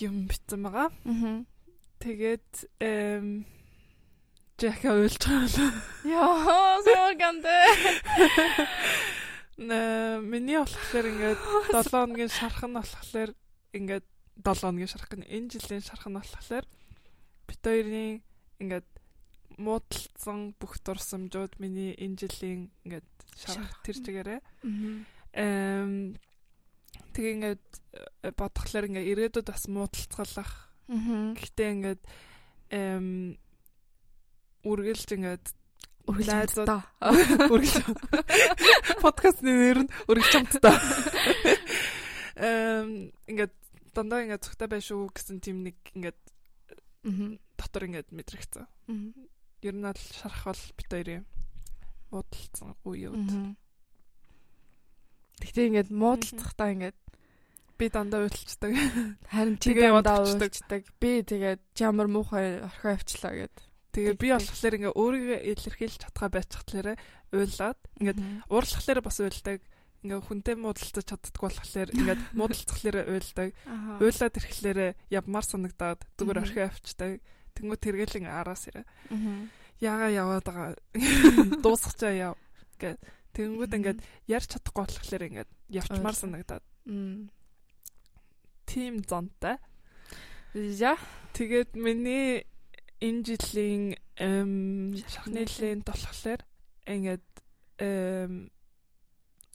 [0.00, 0.88] юм битсэн байгаа.
[2.00, 3.46] Тэгээд эм
[4.62, 5.70] Жака уйлж байгаа.
[6.06, 7.56] Яа, соргандэ.
[9.58, 9.78] Нэ
[10.22, 11.40] миний болохоор ингээд
[11.74, 13.30] 7 хоногийн шарах нь болохоор
[13.74, 14.06] ингээд
[14.38, 15.26] 7 хоногийн шарах гэнэ.
[15.34, 16.64] Энэ жилийн шарах нь болохоор
[17.50, 18.22] бит хоёрын
[18.62, 18.88] ингээд
[19.58, 24.40] муудалцсан бүх дурсамжууд миний энэ жилийн ингээд шарах тэр чигээрээ.
[25.32, 26.16] Эм
[27.12, 27.66] тэгээ ингээд
[28.24, 30.52] э, бодглохлоор ингээд ирээдүйд бас муудалцгалах.
[30.88, 32.02] Гэхдээ ингээд
[32.72, 33.36] эм
[34.64, 35.46] үргэлж ингээд
[36.02, 36.66] Үргэлж
[37.54, 37.86] үргэлж
[38.98, 40.74] подкастны нэр нь үргэлж хамтдаа.
[42.42, 43.54] Эм ингээд
[43.94, 46.18] дандаа ингээд цогтой байх шүү гэсэн тийм нэг ингээд
[47.54, 48.66] дотор ингээд мэдрэгцэн.
[49.62, 51.22] Ер нь л шарах бол бит хоёрын
[52.12, 53.56] муудалцсан үеуд.
[55.40, 56.98] Тэгтээ ингээд муудалцахдаа ингээд
[57.82, 58.70] Би дандаа уйлцдаг.
[59.26, 60.86] харин Тэгээ дандаа уйлцдаг.
[61.02, 63.56] Би тэгээд ямар муухай орхио авчлаа гэд.
[63.90, 66.94] Тэгээ би болохоор ингээд өөрийгөө илэрхийлж чадхаа байцхлаарэ
[67.34, 68.20] уйлаад ингээд
[68.54, 69.58] уурлахлаарэ бас уйлдаг.
[70.06, 73.50] Ингээ хүнтэй муудалцаж чаддгүй болохоор ингээд муудалцахлаарэ уйлдаг.
[73.66, 73.98] Аа.
[73.98, 77.18] Уйлаад ирэхлээр явмаар санагдаад зүгээр орхио авчдаг.
[77.58, 78.86] Тэнгүү тэргэлэн араас ирээ.
[79.10, 79.50] Мгм.
[79.80, 80.76] Яага яваад байгаа.
[81.64, 82.34] Дуусгачаа яв.
[82.78, 82.98] Гэ.
[83.32, 86.64] Тэнгүүд ингээд ярьж чадахгүй болохоор ингээд явчмаар санагдаад.
[88.66, 89.56] Тим зонтой.
[90.52, 90.96] За.
[91.32, 92.44] Тэгээд миний
[93.00, 96.40] энэ жилийн эм Шархны шахны лент болохоор
[96.86, 97.28] ингээд
[97.80, 98.52] эм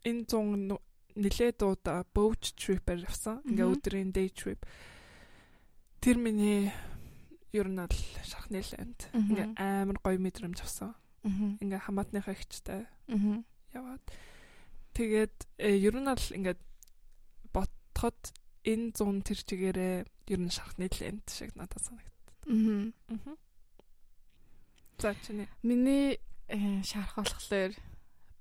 [0.04, 0.82] энэ 100
[1.18, 3.42] нилээд удаа boat trip-ээр явсан.
[3.46, 4.62] Ингээ өдрийн day trip.
[6.02, 6.74] Тэр миний
[7.54, 9.00] ер нь л шархны лэнд.
[9.14, 10.96] Ингээ амар гоё мэдрэмж авсан.
[11.24, 12.88] Ингээ хамаатныхаа ихчтэй
[13.76, 14.04] яваад
[14.96, 16.62] тэгээд э, ер нь л ингээд
[17.54, 18.20] ботход
[18.66, 22.36] энэ зүүн тэр чигээрээ ер нь шархны лэнд шиг надад санагдав.
[22.48, 23.36] Аа.
[25.00, 25.48] За чиний.
[25.64, 27.72] Миний э, шарх болохоор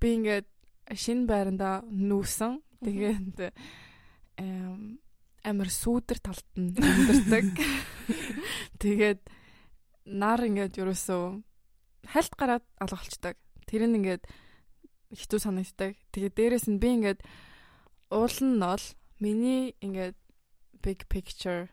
[0.01, 0.47] би ингээд
[0.95, 2.63] шинэ байранда нүүсэн.
[2.81, 3.53] Тэгээд
[5.47, 7.47] амар сүүдэр талд нь амьдэрдэг.
[8.83, 9.23] Тэгээд
[10.11, 11.25] нар ингээд ерөөсөө
[12.11, 13.39] хальт гараад алгалцдаг.
[13.71, 14.27] Тэр нь ингээд
[15.15, 15.95] хэцүү санагддаг.
[16.11, 17.23] Тэгээд дээрэс нь би ингээд
[18.11, 18.87] уул нь бол
[19.23, 20.19] миний ингээд
[20.83, 21.71] big picture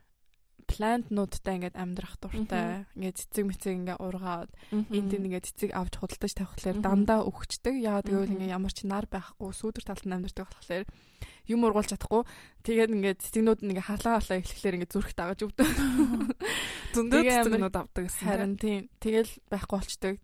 [0.68, 2.86] плантнуудтай ингээд амьдрах дуртай.
[2.96, 7.76] Ингээд цэцэг мэцэг ингээд ургаад энд тийм ингээд цэцэг авч худалдаж тавихлаар дандаа өгчдөг.
[7.78, 10.86] Яагаад гэвэл ингээд ямар ч нар байхгүй сүүдэр талд нь амьдардаг болохоор
[11.48, 12.24] юм ургуулж чадахгүй.
[12.64, 15.68] Тэгээд ингээд цэцэгнүүд нь ингээд халаа халаа эхлэхлээр ингээд зүрх дагаж өвдөг.
[16.96, 18.24] Зөндөө цэцэгнүүд авдаг гэсэн.
[18.28, 18.88] Харин тийм.
[19.04, 20.16] Тэгэл байхгүй болчдөг.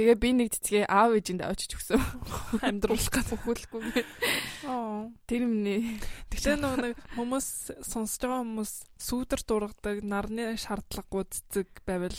[0.00, 2.00] Тэгээ би нэг цэцгээ аав ээжинд авчиж өгсөн.
[2.64, 4.00] Амьдруулах гэж хөхүүлэхгүй.
[4.64, 5.12] Аа.
[5.28, 6.00] Тэр миний.
[6.32, 12.16] Тэгэхээр нэг хүмүүс сонсож байгаа хүмүүс сүүдэр дургадаг нарны шаардлагагүй цэцэг байвал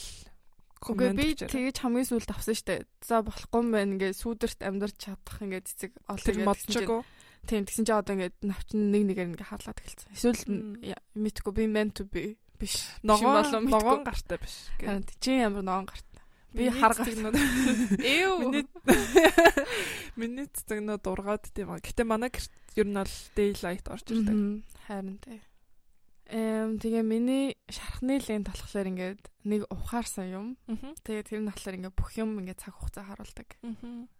[0.78, 2.86] Үгүй би тэгэж хамгийн сүүлд авсан штэ.
[3.02, 3.98] За болохгүй юм байна.
[3.98, 7.02] Ингээ сүүдэрт амьдарч чадах ингээ цэцэг олоо модчгүй.
[7.50, 10.14] Тийм тэгсэн чи одоо ингээ навчин нэг нэгээр ингээ хаалаад эхэлсэн.
[10.14, 10.42] Эсвэл
[11.18, 12.78] мэдхгүй би meant to be биш.
[13.02, 14.70] Ногоон ногоон гартай биш.
[14.78, 16.11] Харин чи ямар ногоон гартай
[16.52, 17.36] Би харгацгнууд.
[17.36, 18.32] Эв.
[18.44, 18.68] Миний
[20.20, 21.80] миний цэцэгнүүд ургаад тийм аа.
[21.80, 24.68] Гэтэ манай гэрт ер нь бол daylight орж ирдэг.
[24.88, 25.40] Харин тий.
[26.32, 30.48] Эм тэгээ миний шархны лент болохоор ингээд нэг ухаарсан юм.
[31.04, 33.50] Тэгээ тэр нь болохоор ингээд бүх юм ингээд цаг хугацаа харуулдаг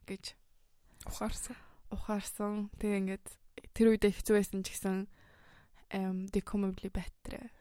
[0.08, 0.24] гэж
[1.08, 1.56] ухаарсан.
[1.92, 2.72] Ухаарсан.
[2.80, 3.26] Тэгээ ингээд
[3.76, 5.08] тэр үедээ хэцүү байсан ч гэсэн
[5.96, 7.52] эм decomably better.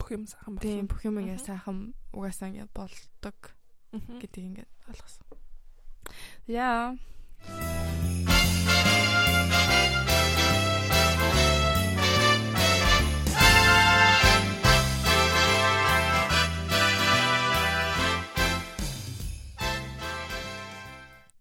[0.00, 0.64] Бүх юм сайхан болсон.
[0.64, 3.57] Тийм бүх юм ингээд сайхан угаасаа ингээд болдог
[3.92, 5.26] гэдгийг ингээд ойлгосон.
[6.46, 6.96] Яа.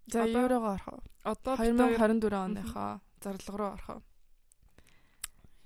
[0.08, 1.04] За еврогоо орох уу?
[1.24, 4.02] Одоо 2024 оныхоо зарлага руу орох уу?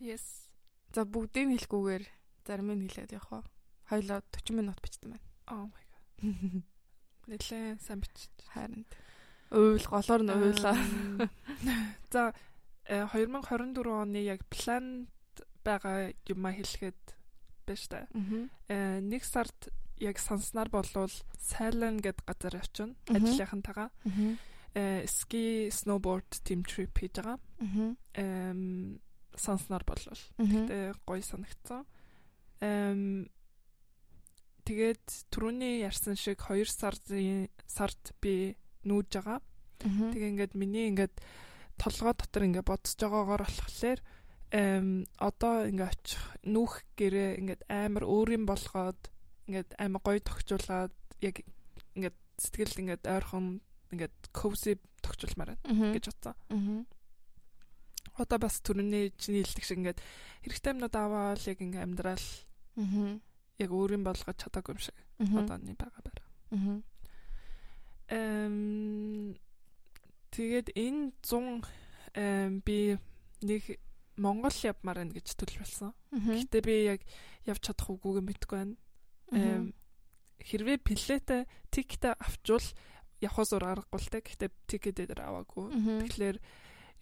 [0.02, 0.50] Yes.
[0.96, 2.04] За бүгдийг хэлэхгүйгээр
[2.46, 3.44] зарим нь хэлээд явах уу?
[3.86, 5.26] Хоёлоо 40 минут бичсэн байна.
[5.46, 5.70] Oh
[7.28, 8.30] Нэлээ сайн бичиж.
[8.54, 8.86] Харин.
[9.52, 10.78] Уйл голоор нь уйлаа.
[12.14, 12.34] За
[12.88, 15.08] 2024 э, оны яг планд
[15.64, 17.02] байгаа юмаа хэлэхэд
[17.68, 18.08] байж та.
[18.68, 19.70] Э нэг сард
[20.00, 23.90] яг санснаар болвол Сайлен гэд газар очино ажлынхантайгаа.
[24.74, 27.40] Э ски сноуборд тим трип хийж байгаа.
[28.16, 29.00] Эм
[29.36, 30.22] санснаар болвол.
[30.38, 31.86] Гэтэ гоё санагцсан.
[32.62, 33.30] Эм
[34.66, 38.54] Тэгээд түрүүний ярьсан шиг 2 сарын сард би
[38.86, 39.40] нүүж байгаа.
[39.82, 41.18] Тэгээ ингээд миний ингээд
[41.82, 44.00] толгой дотор ингээд бодсож байгаагаар болохоор
[44.54, 44.88] эм
[45.18, 49.02] одоо ингээд очих нүүх гэрээ ингээд амар өөрийн болгоод
[49.50, 50.94] ингээд амар гоё тогтжуулаад
[51.26, 51.42] яг
[51.98, 56.36] ингээд сэтгэл ингээд ойрхон ингээд cozy тогтжуулмаар байна гэж бодсон.
[58.20, 60.00] Одоо бас түрүүний чиний хэлдэг шиг ингээд
[60.46, 62.26] хэрэгтэй юмнууд аваад яг ингээд амьдрал
[63.62, 66.82] яг өөрийн болгож чадаагүй юм шиг одооны байгаа байна.
[68.12, 69.38] Эм
[70.36, 72.98] тэгээд энэ 100 би
[73.46, 73.64] нэг
[74.20, 75.94] Монгол явмаар байна гэж төлөвлөсөн.
[76.12, 77.02] Гэтэ би яг
[77.48, 78.76] явж чадах үгүйгээ мэдэхгүй байна.
[79.32, 79.74] Эм
[80.44, 82.68] хэрвээ плетэ тиктэй авчвал
[83.24, 84.20] явах зур аргагүй л те.
[84.20, 85.72] Гэтэ тикет дээр аваагүй.
[86.04, 86.38] Тэгэхээр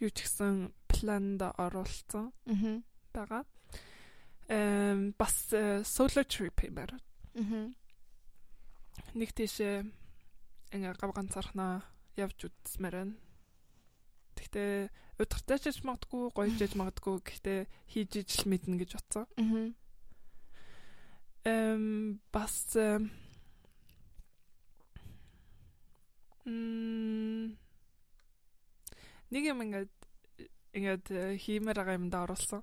[0.05, 2.31] юу ч гэсэн планд оруулсан.
[3.13, 3.43] байгаа
[4.49, 5.53] эм бас
[5.85, 6.97] solo trip юм байна.
[7.37, 7.69] Аа.
[9.13, 9.85] Нэг тийшээ
[10.73, 11.85] ингээ гав ганцаархнаа
[12.17, 13.15] явж үзмээр байна.
[14.35, 14.89] Гэхдээ
[15.21, 17.15] удиртай ч гэж магадгүй, гоё ч гэж магадгүй.
[17.21, 17.59] Гэхдээ
[17.93, 19.25] хийж ижил мэднэ гэж бодсон.
[19.37, 19.69] Аа.
[21.45, 22.75] Эм бас
[26.49, 27.53] Мм
[29.29, 29.93] нэг юм ингээд
[30.73, 32.61] ингээд э, хиймээр байгаа юмд оруулсан.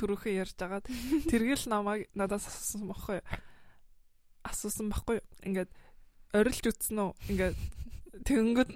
[0.00, 0.86] Төрөөхөө ярьж агаад
[1.30, 3.20] тэргэл намайг надаас асуусан баггүй.
[4.44, 5.20] Асуусан баггүй.
[5.44, 5.70] Ингээд
[6.34, 7.10] орилж үтсэн үү?
[7.32, 7.56] Ингээд
[8.24, 8.70] тэгэнгөт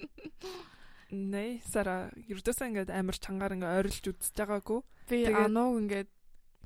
[1.13, 4.81] нэ сара юрдээс ингээд амар чангаар ингээд орилж үзэж байгаагүй.
[5.09, 6.11] Би ануу ингээд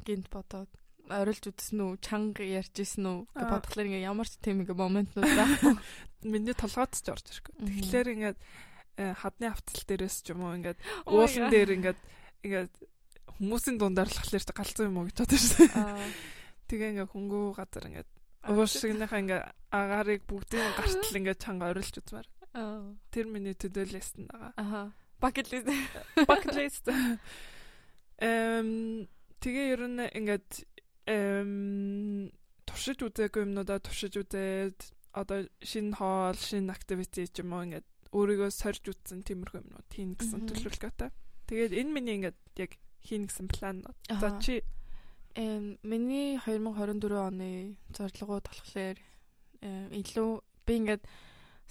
[0.03, 0.70] гинт бодоод
[1.07, 5.30] орилж үзсэн үү, чанга ярьж исэн үү гэж бодглохлоор ингээ ямар ч тийм ингээ моментнууд
[5.34, 5.74] байхгүй.
[6.32, 7.55] Миний толгойд ч орж ирэхгүй.
[7.59, 8.38] Тэгэхээр ингээд
[8.97, 10.78] хадны автал дээрээс ч юм уу ингээд
[11.09, 12.01] уулан дээр ингээд
[12.45, 12.72] ингээд
[13.40, 15.70] хүмүүсийн болохоор галзуу юм уу гэж бодож шээ.
[16.68, 18.07] Тэгээ ингээ хөнгөө газар ингээ
[18.43, 22.28] уушгийнхаа ингээ агаарыг бүгдийн гартал ингээ чанга орилж үзмээр.
[23.14, 24.53] Тэр миний төдөө лист байгаа.
[24.59, 24.82] Аха.
[25.22, 25.70] Bucket list.
[26.28, 26.84] Bucket list.
[28.18, 29.07] Эм
[29.38, 30.51] тэгээ ер нь ингээд
[31.07, 32.30] эм
[32.66, 34.78] туршиж үзээгүй юмнуудаа туршиж үзээд
[35.14, 40.12] одоо шинэ хоол, шинэ activity ч юм уу ингээд өөрийгөө сорж үзсэн тиймэрхүү юмнууд хийн
[40.20, 41.10] гэсэн төлөвлөгөөтэй.
[41.48, 43.88] Тэгээд энэ миний ингээд яг хийн гэсэн план.
[44.08, 44.60] За чи
[45.34, 48.98] эм миний 2024 оны зорилгууд болохоор
[49.64, 50.30] илүү
[50.68, 51.02] би ингээд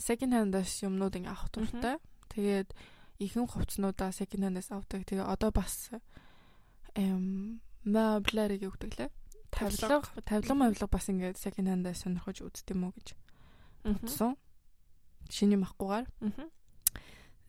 [0.01, 2.01] second hand-аас юмнууд ингээ авах туфтаа.
[2.33, 2.69] Тэгээд
[3.21, 5.05] ихэнх хувцснуудаа second hand-аас авдаг.
[5.05, 5.93] Тэгээ одоо бас
[6.97, 9.09] эм меблэрийг өгдөг лээ.
[9.51, 13.13] Тавилга, тавилга мавилга бас ингээд second hand-аас сонирхож үзт юм уу гэж
[13.85, 14.37] бодсон.
[15.32, 16.05] Шиний махгүйгээр.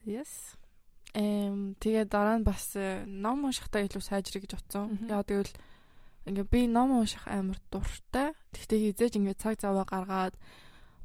[0.07, 0.55] Yes.
[1.19, 4.97] Эм тэгээ дараа нь бас э, ном уншихтаа илүү сайжрыг гэж бодсон.
[5.11, 5.51] Яа тэгвэл
[6.31, 8.33] ингээ би ном унших амар дуртай.
[8.55, 10.35] Тэгтээ хизээж ингээ цаг заваа гаргаад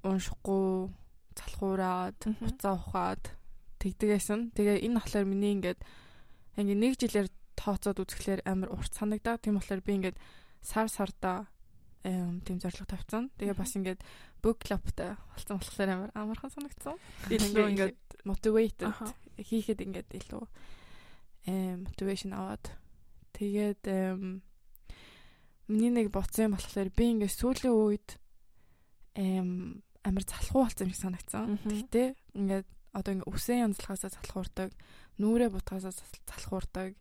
[0.05, 0.93] уншихгүй
[1.35, 3.23] залхуураад, хуцаа ухаад
[3.81, 4.53] тэгдэгсэн.
[4.55, 5.79] Тэгээ энэ болохоор миний ингээд
[6.61, 9.41] ингээ нэг жилээр тооцоод үзэхлээр амар урт санагдаа.
[9.41, 10.17] Тийм болохоор би ингээд
[10.61, 11.56] сар сарда эм
[12.03, 13.29] тийм зорилго тавьсан.
[13.37, 14.01] Тэгээ бас ингээд
[14.41, 16.95] book clubтай болсон болохоор амар амархан санагдсан.
[17.31, 18.93] Илүү ингээд motivated
[19.37, 20.43] хийхэд ингээд илүү
[21.47, 22.65] эм motivation аваад
[23.33, 23.83] тэгээд
[25.67, 28.09] миний нэг боцсон болохоор би ингээд сүүлийн үед
[29.15, 31.59] эм амар залхуу болсон юм шиг санагдсан.
[31.65, 32.07] Гэхдээ
[32.39, 34.71] ингээд одоо ингээд үсэн янзлахаасаа залхуурдаг,
[35.19, 36.95] нүрээ бутгаасаа залхуурдаг,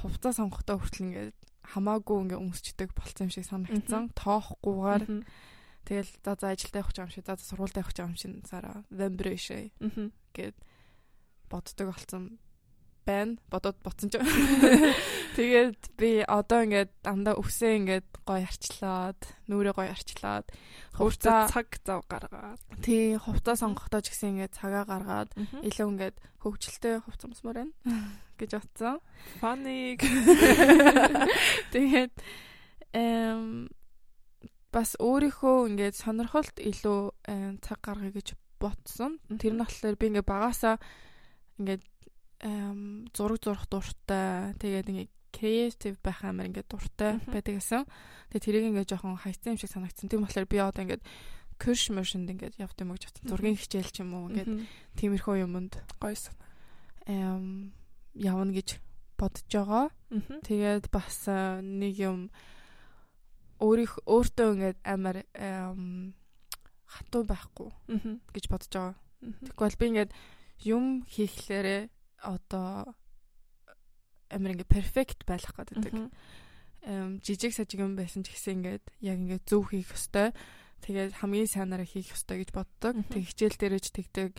[0.00, 4.10] хувцас сонгохдоо хүртэл ингээд хамаагүй ингээ өмсчдөг болцсон юм шиг санагдсан.
[4.18, 5.04] Тоохгүйгээр
[5.86, 9.70] тэгэл за за ажилдаа явах юм шиг, за за сургуультай явах юм шиг сараа vibration
[10.34, 10.56] гэд
[11.50, 12.38] боддог болсон
[13.06, 13.36] байна.
[13.50, 14.18] Бодоод ботсон ч.
[15.36, 20.46] Тэгээд би одоо ингээд дандаа өвсөө ингээд гоё арчлаад, нүрээ гоё арчлаад,
[20.94, 22.60] хувцас цаг зав гаргаад.
[22.84, 25.34] Тий, хувцас сонгохдоо ч гэсэн ингээд цагаа гаргаад
[25.66, 27.72] илүү ингээд хөвгчлөлтэй хувцас өмсмөр байна
[28.42, 28.98] гэж бодсон.
[29.38, 29.96] Funny.
[31.74, 32.12] Тэгээд
[32.98, 33.70] эм
[34.72, 37.00] бас өөрийнхөө ингээд сонирхолд илүү
[37.62, 39.20] цаг гаргая гэж бодсон.
[39.36, 40.76] Тэр нь болохоор би ингээд багасаа
[41.60, 41.84] ингээд
[43.12, 44.56] зураг зурх дуртай.
[44.58, 47.84] Тэгээд ингээ креатив байх амар ингээ дуртай байдаг гэсэн.
[48.32, 50.08] Тэгээд тэрийг ингээ жоохон хайцсан юм шиг санагдсан.
[50.08, 51.00] Тийм болохоор би одоо ингээ
[51.60, 53.28] курс мөршөнд ингээ явд юм гэж бодсон.
[53.28, 54.66] Зургийн хичээл ч юм уу ингээ
[54.96, 56.48] тиймэрхүү юмд гоё санаа.
[57.06, 57.76] Эм
[58.14, 58.78] явна гэж
[59.16, 59.86] бодож байгаа.
[60.44, 61.26] Тэгээд бас
[61.62, 62.18] нэг юм
[63.62, 65.22] өөрийнх өөртөө ингээд амар
[66.90, 67.70] хатуу байхгүй
[68.34, 68.96] гэж бодож байгаа.
[69.54, 70.10] Тэгвэл би ингээд
[70.66, 71.82] юм хийхлээрээ
[72.26, 72.94] одоо
[74.28, 76.10] амир ингээ перфект байх гэдэг.
[77.22, 80.34] Жижиг сажиг юм байсан ч гэсэн ингээд яг ингээ зөв хийх ёстой.
[80.82, 82.98] Тэгээд хамгийн сайнараа хийх ёстой гэж боддог.
[83.14, 84.34] Тэг хичээл дээрээ ч тэгдэг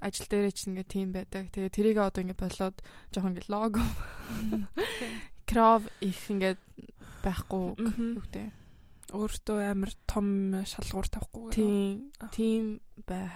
[0.00, 1.48] ажил дээрээ ч ингээ тийм байдаг.
[1.52, 2.76] Тэгээ тэрийг одоо ингээ болоод
[3.12, 3.82] жоохон ингээ лого
[5.48, 6.54] крав их ингээ
[7.24, 7.62] байхгүй
[8.20, 8.52] үгтэй.
[9.14, 10.26] Өөртөө амар том
[10.66, 11.50] шалгуур тавихгүй.
[11.54, 12.10] Тийм.
[12.34, 13.30] Тийм бай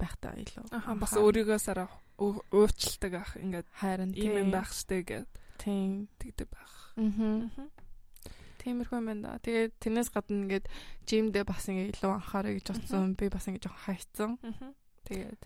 [0.00, 0.64] байхтаа илүү.
[1.00, 5.28] Бас өөрийгөө сараа уучлалдаг ах ингээд харин ийм юм байх штэ гэд
[5.60, 6.74] тийм тэгдэг байх.
[6.96, 7.68] Аа.
[8.60, 9.36] Тиймэрхүү юм байна.
[9.44, 10.66] Тэгээд тэрнээс гадна ингээд
[11.04, 13.12] жимдээ бас ингээд илүү анхаарай гэж бодсон.
[13.14, 14.32] Би бас ингээд жоохон хайцсан.
[15.04, 15.40] Тэгээд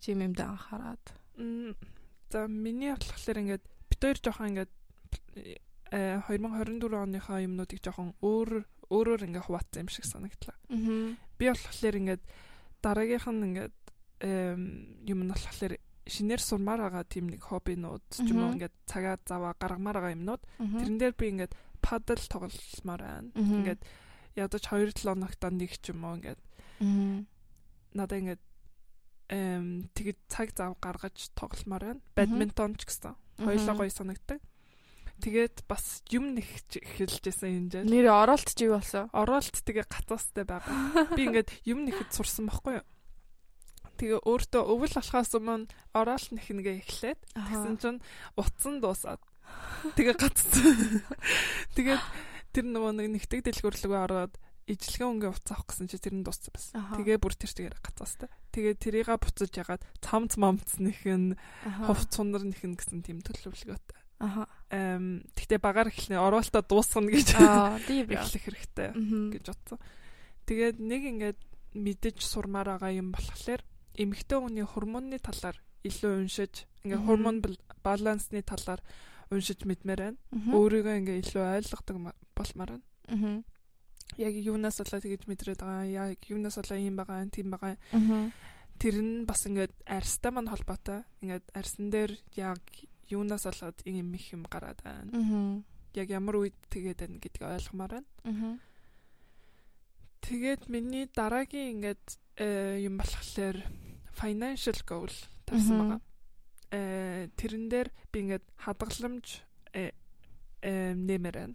[0.00, 1.04] жим юмдээ анхаарад.
[2.30, 4.72] За миний бодлохлоор ингээд бид хоёр жоохон ингээд
[5.90, 10.56] 2024 оныхаа юмнуудыг жоохон өөр өөрөөр ингээд хуваацсан юм шиг санагдлаа.
[11.38, 12.22] Би болохоор ингээд
[12.82, 13.76] дараагийнх нь ингээд
[15.06, 15.74] юм нь болохоор
[16.10, 20.42] шинээр сурмаар байгаа тийм нэг хоббинууд ч юм уу ингээд цагаа заваа гаргамаар байгаа юмнууд.
[20.58, 23.30] Тэрэн дээр би ингээд падл тоглолмоор байна.
[23.34, 23.80] Ингээд
[24.36, 26.40] ядаж 2-7 хоногт нэг ч юм уу ингээд
[27.94, 28.42] надаа ингээд
[29.30, 32.02] эм тэгэд цаг зав гаргаж тоглолмоор байна.
[32.18, 34.42] Бадминтон ч гэсэн хоёулаа гоё санагдаг.
[35.20, 37.84] Тэгээд бас юм нэгч эхэлжсэн жаа.
[37.84, 39.12] Нэр оролт чи юу болсон?
[39.12, 40.72] Оролт тэгээ гацаастай байгаа.
[41.16, 42.86] Би ингээд юм нэхэд сурсан байхгүй юу?
[44.00, 48.00] Тэгээ өөртөө өвөл болохоос өмнө оролт нэхнэгээ эхлээд тэгсэн чинь
[48.32, 49.20] утсан дуусаад
[49.92, 51.04] тэгээ гацсан.
[51.76, 52.04] Тэгээд
[52.56, 54.34] тэр нөгөө нэг нэгтгэг дэлгүүрлөгөө ороод
[54.72, 56.80] ижлэгэн өнгийн утас авах гэсэн чи тэр нь дууссан байсан.
[56.96, 58.32] Тэгээ бүр тэр чигээр гацаастай.
[58.50, 61.38] Тэгээ тэрийга буцаж ягаад цамц мамц нэхэн
[61.86, 63.98] хувц цунар нэхэн гэсэн тийм төлөвлөгөөтэй.
[64.20, 64.44] Аха.
[64.68, 67.28] Эм тэгтээ багаар эхлэнэ оруулалтаа дуусгана гэж
[68.20, 68.88] эхлэх хэрэгтэй
[69.38, 69.78] гэж бодсон.
[70.44, 71.38] Тэгээд нэг ингээд
[71.78, 73.62] мэдэж сурмаар байгаа юм болохоор
[73.96, 77.40] эмэгтэй хүний хормоны талаар илүү уншиж ингээ гормон
[77.80, 78.84] балансны талаар
[79.32, 80.18] уншиж мэдмээр байна.
[80.52, 81.96] Өөрийгөө ингээ илүү ойлгодог
[82.36, 82.84] болмаар байна.
[84.18, 87.76] Яг юунаас болоод тэгэж мэдрээд байгаа, яг юунаас болоод ийм байгаа, тийм байгаа.
[88.80, 91.04] Тэр нь бас ингээд арьстай мань холбоотой.
[91.20, 92.62] Ингээд арьсан дээр яг
[93.10, 95.12] юунаас болоод ийм их юм гараад байна.
[95.94, 98.08] Яг ямар үед тэгээд байна гэдгийг ойлгомоор байна.
[100.20, 102.04] Тэгээд миний дараагийн ингээд
[102.36, 103.56] э, юм болохоор
[104.14, 105.12] financial goal
[105.46, 106.00] тавьсан байгаа.
[106.70, 109.26] Э тэрэн дээр би ингээд хадгаламж
[109.74, 109.90] э,
[110.62, 111.54] нэмэр байна.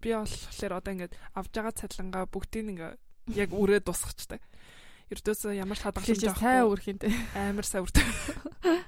[0.00, 2.98] Би болохоор одоо ингээд авж байгаа цалингаа бүгдийг ингээд
[3.36, 4.42] яг үрээ тусгачдаг.
[5.12, 6.40] Ердөөсөө ямар хадгаламж авахгүй.
[6.40, 7.12] Сайн үрхэнтэй.
[7.36, 8.04] Амар сайн үртэй.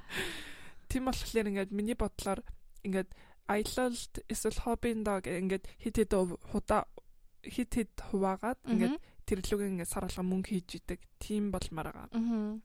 [0.91, 2.41] Тийм болохоор ингээд миний бодлоор
[2.83, 3.11] ингээд
[3.51, 6.13] аялалд эсвэл хоббиндаа ингээд хит хит
[6.49, 6.87] худаа
[7.45, 8.97] хит хит хуваагаад ингээд
[9.27, 11.01] тэрлүүгээ ингээд сар алга мөнгө хийж идэг.
[11.19, 12.09] Тийм болмаар байгаа.
[12.15, 12.61] Аа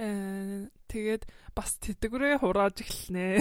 [0.00, 3.36] Э тэгээд бас тэтгэврээ хурааж эхэлнэ.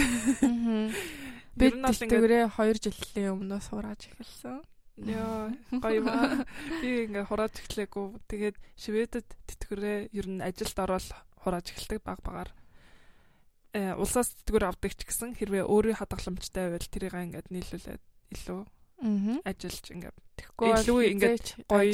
[1.59, 4.63] Би тэтгэврээ 2 жилийн өмнөөс хурааж эхэлсэн.
[4.99, 6.43] Яа, гоё ба.
[6.83, 8.19] Би ингээ хурааж эхлэегүй.
[8.27, 11.07] Тэгээд Шведэд тэтгэврээ ер нь ажилд ороод
[11.39, 12.51] хурааж эхэлдэг баг багаар.
[13.71, 18.03] Э улсаас тэтгэвэр авдаг ч гэсэн хэрвээ өөрийн хадгаламжтай байвал тэрийг ингээд нийлүүлээд
[18.33, 18.61] илүү
[19.45, 21.93] ажиллаж ингээ тэгэхгүй илүү ингээд гоё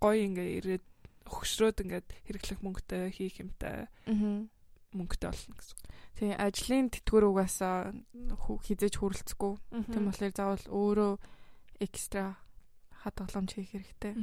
[0.00, 0.84] гоё ингээ ирээд
[1.28, 3.90] өгшрөөд ингээд хэрэглэх мөнгөтэй хийх юмтай
[4.94, 5.78] мөнгөтэй болно гэсэн.
[6.14, 7.92] Тийм ажлын тэтгэвэр угаасаа
[8.64, 9.52] хизээж хүрэлцэхгүй.
[9.90, 11.12] Тийм болохоор заавал өөрөө
[11.82, 12.38] экстра
[13.02, 14.14] хадгаламж хийх хэрэгтэй.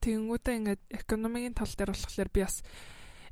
[0.00, 2.62] Тэнгүүтээ ингээд экономикийн тал дээр болохоор би бас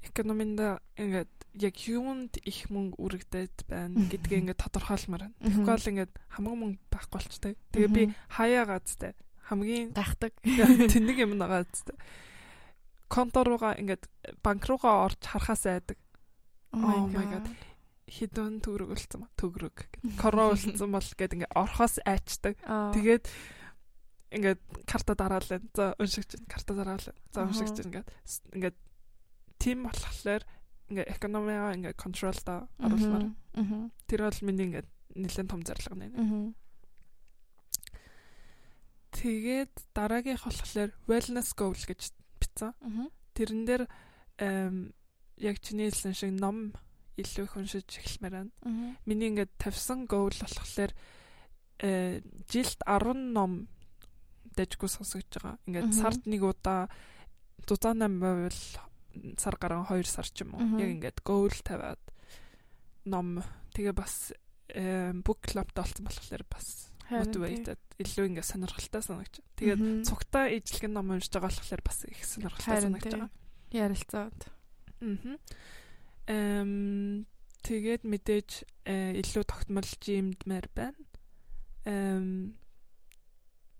[0.04, 5.38] экономинд ингээд яг юунд их мөнгө үрэгдээд байна гэдгээ ингээд тодорхойлмоор байна.
[5.40, 7.54] Тэгэхгүй бол ингээд хамаг мөнгө байхгүй болчтой.
[7.72, 9.16] Тэгээ би хаяа газтай
[9.48, 10.36] хамгийн гайхдаг
[10.92, 11.96] тэнэг юм байгаа зү.
[13.08, 14.04] Конто руугаа ингээд
[14.44, 15.98] банк руугаа орж харахаас айдаг.
[16.72, 17.48] Oh my god.
[18.08, 19.76] Хідэн төгрөг үлдсэн ба төгрөг.
[20.20, 22.56] Короо үлдсэн бол гээд ингээд орхоос айчдаг.
[22.64, 23.24] Тэгээд
[24.32, 25.48] ингээд карта дараал.
[25.76, 27.04] За уншигч карта дараал.
[27.32, 28.08] За уншигч ингээд
[28.52, 28.76] ингээд
[29.60, 30.44] тим болохоор
[30.88, 33.32] ингээ экономиа ингээ контролда оруулмаар.
[34.08, 34.84] Тэр бол миний ингээ
[35.16, 36.08] нэлээд том зорилго нэ.
[39.16, 42.12] Тэгээд дараагийнх болохоор wellness goal гэж
[42.58, 43.10] бичсэн.
[43.34, 43.82] Тэрэн дээр
[45.38, 46.74] яг чиний хэлсэн шиг ном
[47.18, 48.52] илүү их уншиж эхэлмээр байна.
[49.06, 50.92] Миний ингээд тавьсан goal болохоор
[51.78, 53.68] э жилд 10 ном
[54.54, 55.58] дэжгүй сонсогдож байгаа.
[55.66, 56.90] Ингээд сард нэг удаа
[57.66, 58.60] 108 байвал
[59.38, 60.78] сар гарan 2 сар ч юм уу.
[60.78, 62.02] Яг ингээд goal тавиад
[63.06, 63.42] ном
[63.74, 64.34] тэгээ бас
[65.24, 69.40] book club-д олсон болохоор бас мотивейтед илүү ингээ сонирхолтой санагч.
[69.56, 73.30] Тэгээд цугтаа ижлэгэн ном уншиж байгаа болохоор бас их сонирхолтой санагч байгаа.
[73.72, 74.38] Ярилцаад.
[75.00, 75.36] Аа.
[76.28, 77.24] Эм
[77.64, 78.50] тэгээд мэдээж
[78.84, 81.00] э, илүү тогтмолж юмдмаар байна.
[81.88, 82.54] Эм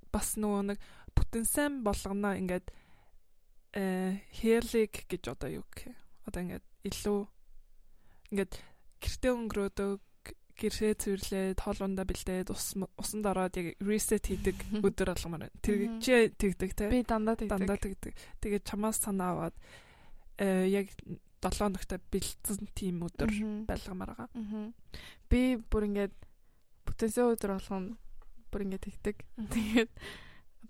[0.09, 0.79] бас нөгөө нэг
[1.13, 2.73] бүтэн сайн болгоно ингээд
[3.77, 5.93] э херлиг гэж одоо юу гэх.
[6.25, 7.21] Одоо ингээд илүү
[8.33, 8.53] ингээд
[9.05, 10.01] гэртээ өнгөрөөдөг
[10.59, 15.63] гэрээ цэвэрлээд хоол ундаа бэлдээд ус усанд ороод яг reset хийдэг өдөр болгомоор байна.
[15.63, 16.91] Тэр чи тэгдэг те.
[16.91, 17.55] Би дандаа тэгдэг.
[17.55, 18.13] Дандаа тэгдэг.
[18.43, 19.57] Тэгээд чамаас санаа аваад
[20.43, 20.91] э яг
[21.39, 23.31] 7 ногтой бэлдсэн тийм өдөр
[23.71, 24.75] байлгамаар байгаа.
[25.31, 26.15] Би бүр ингээд
[26.91, 27.95] бүтэнсээ өдөр болгоно
[28.51, 29.17] бүр ингээд тэгдэг.
[29.55, 29.91] Тэгээд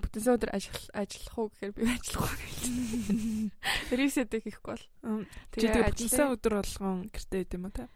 [0.05, 2.61] бүтэнсээ өдөр ажил ажиллах уу гэхээр би ажиллах уу гэж.
[3.97, 4.85] Reset хийхгүй бол.
[5.57, 7.89] Тэгээд бүтэнсээ өдөр болгон гэртээ идэм үү те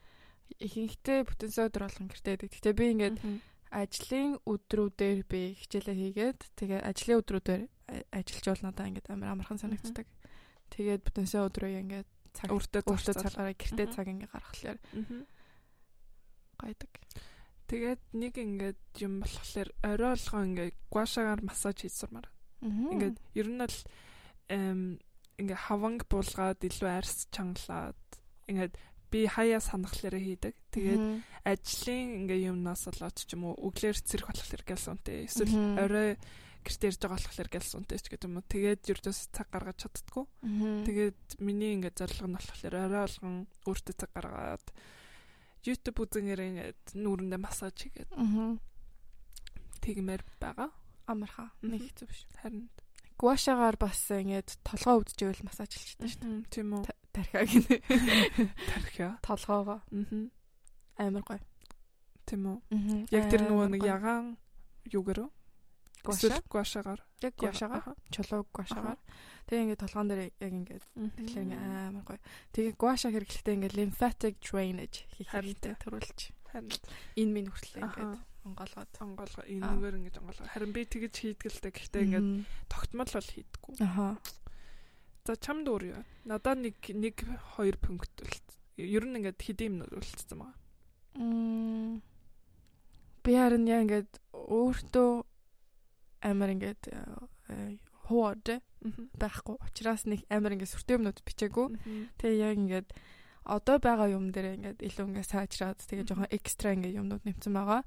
[0.63, 2.51] ихэнхдээ бүтэнсээ өдөр болгон гэртээ байдаг.
[2.53, 3.17] Гэтэ би ингээд
[3.73, 7.63] ажлын өдрүүдээр би хичээлээ хийгээд тэгээ ажлын өдрүүдээр
[8.13, 10.07] ажиллаж бол надаа ингээд амар амархан санагддаг.
[10.73, 14.79] Тэгээд бүтэнсээ өдрөө ингээд цаг өртөө өртөө цагаараа гэртээ цаг ингээд гаргахлаар
[16.61, 16.93] гайдаг.
[17.69, 22.29] Тэгээд нэг ингээд юм болохоор орой болгоо ингээд гуашагаар массаж хийсурмаар.
[22.61, 23.79] Ингээд ер нь бол
[25.41, 28.01] ингээд хаванг буулгаад илүү арьс чангалаад
[28.49, 28.75] ингээд
[29.13, 30.55] би хаяа санахлаараа хийдэг.
[30.73, 31.05] Тэгээд
[31.45, 35.29] ажлын ингээ юмнаас болоод ч юм уу өглөөр цэрэх болохоор гэлсүнтэй.
[35.29, 36.17] Эсвэл орой
[36.65, 38.49] гэрт ярьж байгаа болохоор гэлсүнтэй ч гэдэг юм уу.
[38.49, 40.25] Тэгээд юрдөөс цаг гаргаж чаддгүй.
[40.89, 43.37] Тэгээд миний ингээ зорилго нь болохоор орой болгон
[43.69, 44.67] өөртөө цаг гаргаад
[45.63, 48.11] YouTube үзэнээр ингээ нүүрэндээ массаж хийгээд.
[49.85, 50.71] Тэгмээр байгаа.
[51.07, 51.53] Амарха.
[51.61, 52.25] Нэг хэцүү биш.
[52.41, 52.71] Харин
[53.23, 56.51] гуашагаар бас ингээд толгоо өвдөжөөл массаж хийчихсэн шүү дээ.
[56.51, 56.83] Тийм үү.
[57.13, 57.77] Тархиа гинэ.
[58.73, 59.11] Тархиа.
[59.23, 59.81] Толгоогоо.
[59.85, 60.25] Аа.
[60.97, 61.41] Амар гоё.
[62.27, 62.59] Тийм үү.
[63.13, 64.37] Яг тэр нөгөө нэг ягаан
[64.89, 65.29] юугэрөө
[66.03, 68.99] гуаша гуашагаар яг гуашагаар чулуу гуашагаар
[69.47, 72.21] тэгээ ингээд толгоон дээр яг ингээд тэгэхээр ингээд амар гоё.
[72.51, 75.79] Тэгээ гуаша хэрэглэхдээ ингээд lymphatic drainage хийх хэрэгтэй.
[75.79, 76.21] төрүүлж.
[76.51, 76.75] Харин
[77.15, 82.29] энэ минь хүртэл ингээд онгоолгоод онгоолгоо энэгээр ингэж онгоолгоо харин би тэгэж хийдгэлтэй гэхдээ ингээд
[82.67, 83.75] тогтмол бол хийдэггүй.
[83.87, 84.19] Аха
[85.27, 86.03] за чамд өөр юу?
[86.27, 87.23] Надаа нэг нэг
[87.55, 88.11] хоёр пункт
[88.77, 90.59] ер нь ингээд хэдийн минут үлдсэн байгаа.
[93.23, 95.11] Би харин яа ингээд өөртөө
[96.27, 97.79] амар ингээд э,
[98.11, 98.47] хууд
[99.15, 99.57] байхгүй.
[99.63, 101.67] Учраас нэг амар ингээд сүртэй юмнууд бичээгүй.
[102.19, 102.89] Тэгээ яг ингээд
[103.47, 107.83] одоо байгаа юм дээр ингээд илүү ингээд сайжраад тэгээ жоохон экстра ингээд юмнууд нэмсэн байгаа.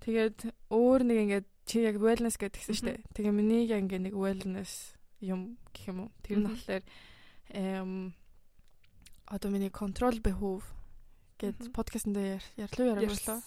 [0.00, 0.38] Тэгээд
[0.72, 3.00] өөр нэг ингээд чи яг wellness гэдгсэн шүү дээ.
[3.12, 6.10] Тэгээ миний яг ингээд нэг wellness юм гэх юм уу.
[6.26, 6.84] Тэр нь болохоор
[7.54, 8.12] эм
[9.30, 10.66] одоо миний control behov
[11.38, 13.40] гэд подкастт дээр ярьлуу яриаглаа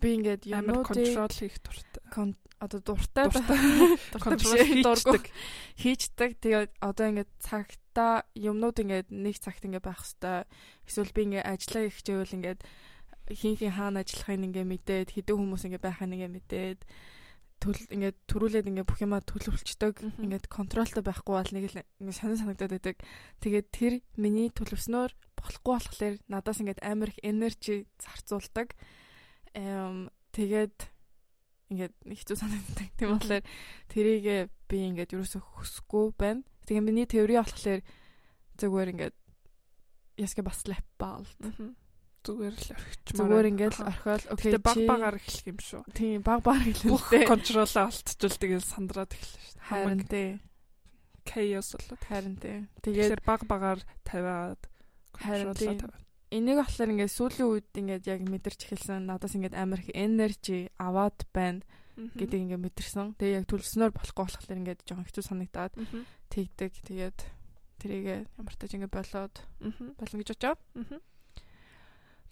[0.00, 2.34] би ингээд ямар контрол хийх дуртай.
[2.56, 4.64] Одоо дуртай дуртай.
[4.64, 5.24] Хийдэг.
[5.76, 6.30] Хийждэг.
[6.40, 10.48] Тэгээд одоо ингээд цагтаа юмнууд ингээд нэг цагт ингээд байх хэвээр.
[10.88, 12.60] Эсвэл би ингээд ажиллаа их чивэл ингээд
[13.32, 16.80] хин хин хаана ажиллахыг ингээд мэдээд хэдэн хүмүүс ингээд байхыг ингээд мэдээд
[17.56, 22.36] төл ингээд төрүүлээд ингээд бүх юмаа төлөвлөчдөг ингээд контролтой байхгүй бол нэг л ингээд сонир
[22.36, 22.96] санагдаад байдаг.
[23.40, 28.76] Тэгээд тэр миний төлөвснөөр болохгүй болохоор надаас ингээд амар их энержи зарцуулдаг
[29.56, 30.76] эм тэгээд
[31.72, 32.88] ингээд хэцүү санагддаг.
[33.00, 33.44] Тийм болохоор
[33.88, 36.44] тэрийг би ингээд юусоо хүсэхгүй байна.
[36.68, 37.80] Тэгээ миний теори болохоор
[38.60, 39.16] зүгээр ингээд
[40.20, 41.32] ясгэ бас лап баалт.
[42.26, 43.06] Зүгээр л орхич.
[43.14, 45.82] Зүгээр ингээд орхиол окей чи баг багаар эхлэх юм шүү.
[45.94, 46.90] Тийм баг багаар эхлэх.
[46.90, 49.62] Бүх контролоо алдчихвал тэгээ сандраад эхэлнэ шүү.
[49.62, 50.28] Харин тий.
[51.22, 52.02] Chaos болоод.
[52.10, 52.58] Харин тий.
[52.82, 54.60] Тэгээд баг багаар тавиад
[55.14, 55.78] харин тий
[56.30, 59.06] энийг болохоор ингээд сүүлийн үед ингээд яг мэдэрч эхэлсэн.
[59.06, 61.62] Надаас ингээд амар их энержи аваад байна
[61.96, 63.14] гэдгийг ингээд мэдэрсэн.
[63.14, 65.72] Тэгээ яг төлснөөр болохгүй болохоор ингээд жоохон хэцүү санагдаад
[66.28, 66.72] тэгдэг.
[66.82, 67.18] Тэгээд
[67.78, 70.54] тэрийг ямар тач ингээд болоод болно гэж очоо.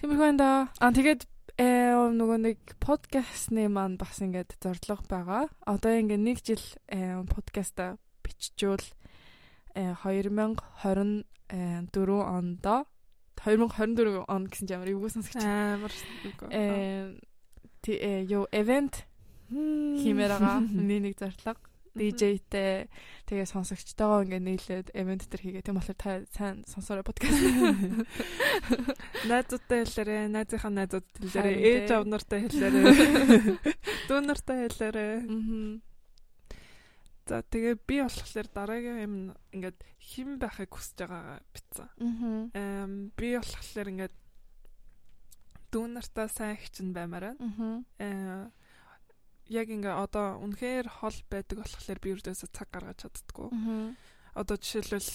[0.01, 0.69] Тиймэрхүү энэ да.
[0.81, 1.23] Аа тэгээд
[1.55, 5.47] э нөгөө нэг подкастны маань бас ингээд зорилго байгаа.
[5.67, 6.65] Одоо ингээд нэг жил
[7.31, 8.87] подкаста биччихвэл
[9.75, 11.27] 2024
[12.23, 12.67] онд
[13.39, 15.43] 2024 он гэсэн чинь ямар эвгүй сонсогч.
[15.43, 15.93] Амар
[16.51, 17.19] э
[17.83, 19.05] тэ ёо event
[19.51, 20.59] хиймээр байгаа.
[20.75, 21.59] Миний нэг зорилго.
[21.95, 22.91] DJ-тэй
[23.31, 25.65] тэгээ сонсогчтойгоо ингээ нийлээд event төр хийгээ.
[25.65, 27.39] Тийм болохоор та сайн сонсоорой подкаст.
[29.31, 32.85] Найзуудтай хэлээрээ, найзынхаа найзууд хэлээрээ, ээж аав нартай хэлээрээ,
[34.11, 35.15] дүү нартай хэлээрээ.
[35.25, 35.95] Аа
[37.25, 39.15] За тэгээ би болохоор дараагийн юм
[39.49, 41.89] ингээд хэн байхыг хүсэж байгаагаа битсэн.
[42.53, 42.85] Аа.
[43.17, 44.15] би болохоор ингээд
[45.73, 47.81] дүү нартаа сайн хчин баймаар байна.
[47.97, 48.53] Аа.
[49.53, 53.49] Яг ингээ одоо үнэхээр хол байдаг болохоор би өрдөөсө цаг гаргаж чаддггүй.
[54.35, 55.13] Одоо жишээлбэл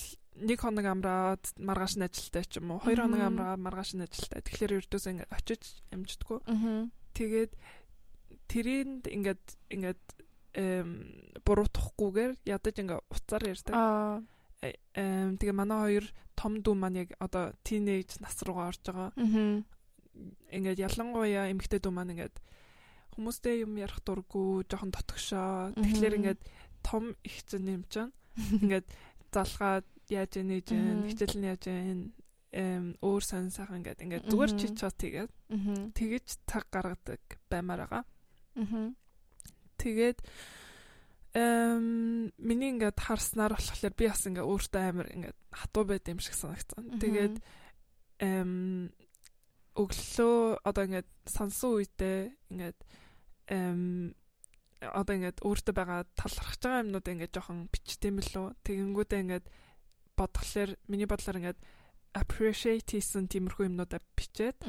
[0.47, 4.45] нэг хоног амраад маргааш нь ажилтаа ч юм уу, хоёр хоног амраад маргааш нь ажилтаа.
[4.45, 6.39] Тэгэхээр өрдөөсө ингээ очиж амждаггүй.
[7.17, 7.51] Тэгээд
[8.47, 10.03] тэрэнд ингээд ингээд
[11.45, 13.73] буруутахгүйгээр ядаж ингээ уцаар ярьдаг.
[13.75, 14.21] Аа.
[14.95, 16.05] Эм тэгээ манай хоёр
[16.35, 19.11] том дүү маань яг одоо тинейж нас руугаа орж байгаа.
[19.13, 19.63] Аа.
[20.51, 22.35] Ингээд ялангуяа эмэгтэй дүү маань ингээд
[23.15, 25.73] хүмүүстэй юм ярих дурггүй, жоохон дотгошоо.
[25.77, 26.41] Тэгэхээр ингээд
[26.83, 28.11] том их зэн юм чана.
[28.61, 28.87] Ингээд
[29.33, 32.01] залгаад яаж нээж гэн, хичээл нь яаж гэн,
[32.55, 35.31] эм өөр сан сайхан ингээд ингээд зүгээр чи чот тэгээд
[35.93, 38.01] тэгэж цаг гаргадаг баймаар байгаа.
[38.01, 38.97] Аа
[39.79, 40.19] Тэгээд
[41.33, 46.35] эм миний ингээд харснаар болохоор би бас ингээ өөртөө амар ингээ хатуу байд юм шиг
[46.35, 46.99] санагцсан.
[46.99, 47.35] Тэгээд
[48.19, 48.91] эм
[49.79, 52.19] өглөө одоо ингээд сансан үедээ
[52.51, 52.79] ингээд
[53.55, 54.13] эм
[54.79, 58.47] одоо ингээд өөртөө байгаа талархаж байгаа юмнууд ингээд жоохон бичдэм билүү.
[58.63, 59.45] Тэгэнгүүтээ ингээд
[60.19, 61.59] бодглохлоор миний бодлоор ингээд
[62.15, 64.59] appreciate хийсэн тиймэрхүү юмнуудаа бичээд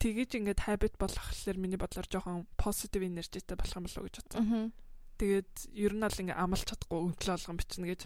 [0.00, 4.72] тэгэж ингээд habit болгохлоор миний бодлоор жоохон positive energyтэй болох юм болов уу гэж бодсон.
[5.14, 8.00] Тэгээд ер нь бол ингээ амлах чадахгүй өглөө болгон бичнэ гэж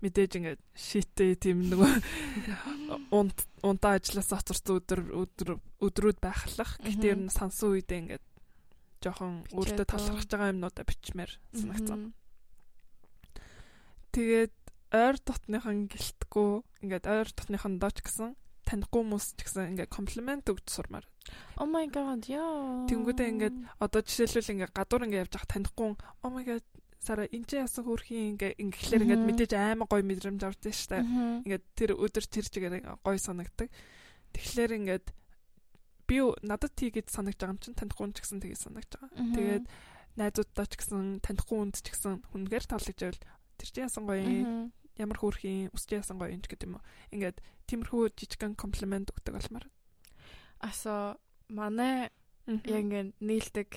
[0.00, 1.92] мэдээж ингээ шитээ тийм нөгөө
[3.18, 5.48] унт унтаа ажиллаас оцорсон өдөр өдөр
[5.84, 6.80] өдрүүд байхлах.
[6.80, 8.20] Гэхдээ ер нь сансан үедээ ингээ
[9.04, 12.16] жоохон өөртөө талархаж байгаа юмнуудаа бичмээр санагцсан.
[14.16, 14.56] Тэгээд
[14.96, 16.50] ойр дотныхан гэлтгүү
[16.88, 18.32] ингээд ойр дотныхан дооч гэсэн
[18.66, 21.06] танихгүй хүмүүс ч гэсэн ингээ комплимент өгч сурмаар.
[21.56, 22.84] Oh my god, яа.
[22.90, 26.66] Тэнгүүдээ ингээд одоо жишээлбэл ингээ гадуур ингээ явж байгаа танихгүй oh my god
[26.98, 31.02] сара энэ ч ясан хөрхийн ингээ ингээхлээр ингээд мэдээж аймаг гой мэдрэмж авдаг дээ.
[31.46, 32.74] Ингээд тэр өдөр тэр чигээр
[33.06, 33.70] гой санагдаг.
[34.34, 35.06] Тэгэхээр ингээд
[36.10, 39.10] би надад тий гэж санагж байгаа юм чинь танихгүй ч гэсэн тгий санагж байгаа.
[39.38, 39.64] Тэгээд
[40.18, 43.20] найзуудтай ч гэсэн танихгүй хүнд ч гэсэн хүнгээр тавлагдчихвал
[43.58, 46.84] тэр чинь ясан гоё ямар хөөрхийн үсч ясан гоё юм ч гэдэг юм уу.
[47.12, 47.38] Ингээд
[47.68, 49.66] тиймэрхүү жижигхан комплимент өгдөг болмаар.
[50.60, 51.16] Асо
[51.48, 52.10] манай
[52.46, 53.68] яг ингээд нийлдэг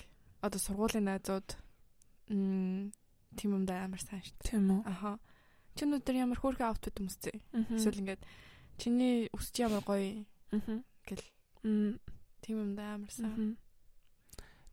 [0.41, 1.49] одоо сургуулийн найзууд
[2.31, 2.91] м
[3.35, 4.35] тийм юм да амар сайн шүү.
[4.45, 4.81] Тийм үү.
[4.87, 5.19] Аха.
[5.75, 7.37] Чи өнөөдөр ямар хөөрхөн аутфит өмсцээ.
[7.77, 8.21] Эсвэл ингээд
[8.79, 10.25] чиний үсч ямар гоё
[11.05, 11.25] гэл.
[12.41, 13.57] Тийм юм да амар сайн.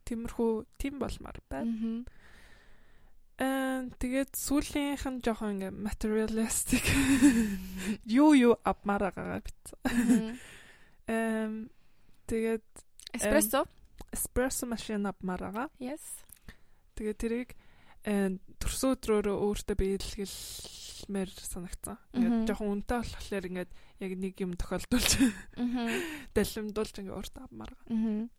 [0.07, 2.05] Тиймэрхүү тийм болмаар байна.
[3.37, 6.81] Аа тэгээд сүүлийнх нь жоохон ингээ materialistic
[8.09, 9.63] юу юу апмаар байгаа бит.
[11.05, 11.69] Эм
[12.25, 12.65] тэгээд
[13.13, 13.69] эспрессо
[14.09, 15.67] эспрессо машин апмаар байгаа.
[15.77, 16.01] Yes.
[16.97, 17.49] Тэгээд тэрийг
[18.57, 22.01] төрсөн өдрөөрөө өөртөө биелгэлмээр санагцсан.
[22.17, 23.71] Ингээд жоохон үнэтэй болохоор ингээд
[24.01, 25.11] яг нэг юм тохиолдуулж
[26.35, 28.29] далимдуулж ингээ өөртөө апмаар байгаа.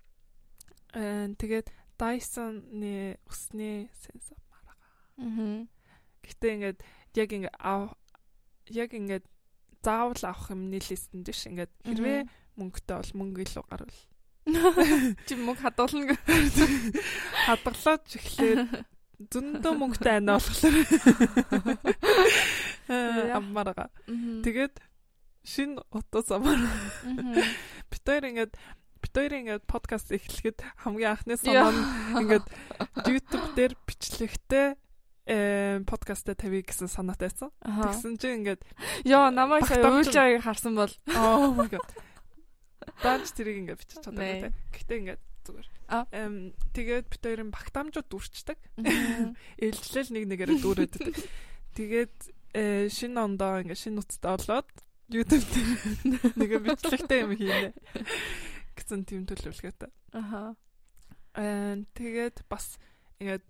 [0.99, 4.39] Аа тэгээд Dyson-ы усны сенсор
[5.19, 5.67] Аа.
[6.25, 6.79] Гэтэ ингээд
[7.19, 7.57] яг ингээд
[8.71, 9.25] яг ингээд
[9.83, 11.47] заавал авах юм нийлээсэнд биш.
[11.47, 12.21] Ингээд хэрвээ
[12.59, 14.01] мөнгөтэй бол мөнгө илүү гарвал.
[15.29, 16.17] Чи мөнгө хадгална
[17.47, 18.61] хадгалаад эхлээд
[19.33, 20.77] зөндөө мөнгөтэй байна болохоор.
[23.39, 23.87] Аммарга.
[24.47, 24.75] Тэгээд
[25.45, 26.59] шин утас амар
[27.91, 28.53] бид хоёр ингээд
[29.01, 31.83] бид хоёр ингээд подкаст эхлэхэд хамгийн анхны санаа нь
[32.25, 32.47] ингээд
[33.07, 34.88] YouTube дээр бичлэгтэй э
[35.85, 37.53] подкастаа тавья гэсэн санаатай байсан.
[37.61, 38.65] Тэгсэн чинь ингээд
[39.05, 41.85] ёо намайг сая уйлж байгааг харсан бол oh my god.
[43.05, 44.57] Данч тэрийг ингээд бичиж чаддаг.
[44.73, 45.69] Гэтэ ингээд зүгээр.
[46.17, 48.59] Эм тэгээд бит хоёрын багтаамжууд дүүрчдэг.
[49.61, 50.95] Ээлжлэл нэг нэгээрээ дүүрээд.
[51.77, 52.17] Тэгээд
[52.57, 54.73] э шинэ ондоо ингээд шинэ нуцтай болоод
[55.09, 57.73] YouTube дээр нэг бичлэгтэй юм хийнэ.
[58.77, 59.91] гэсэн тийм төлөвлөгөөтэй.
[60.13, 60.57] Аха.
[61.37, 62.77] Э тэгээд бас
[63.21, 63.45] ингээд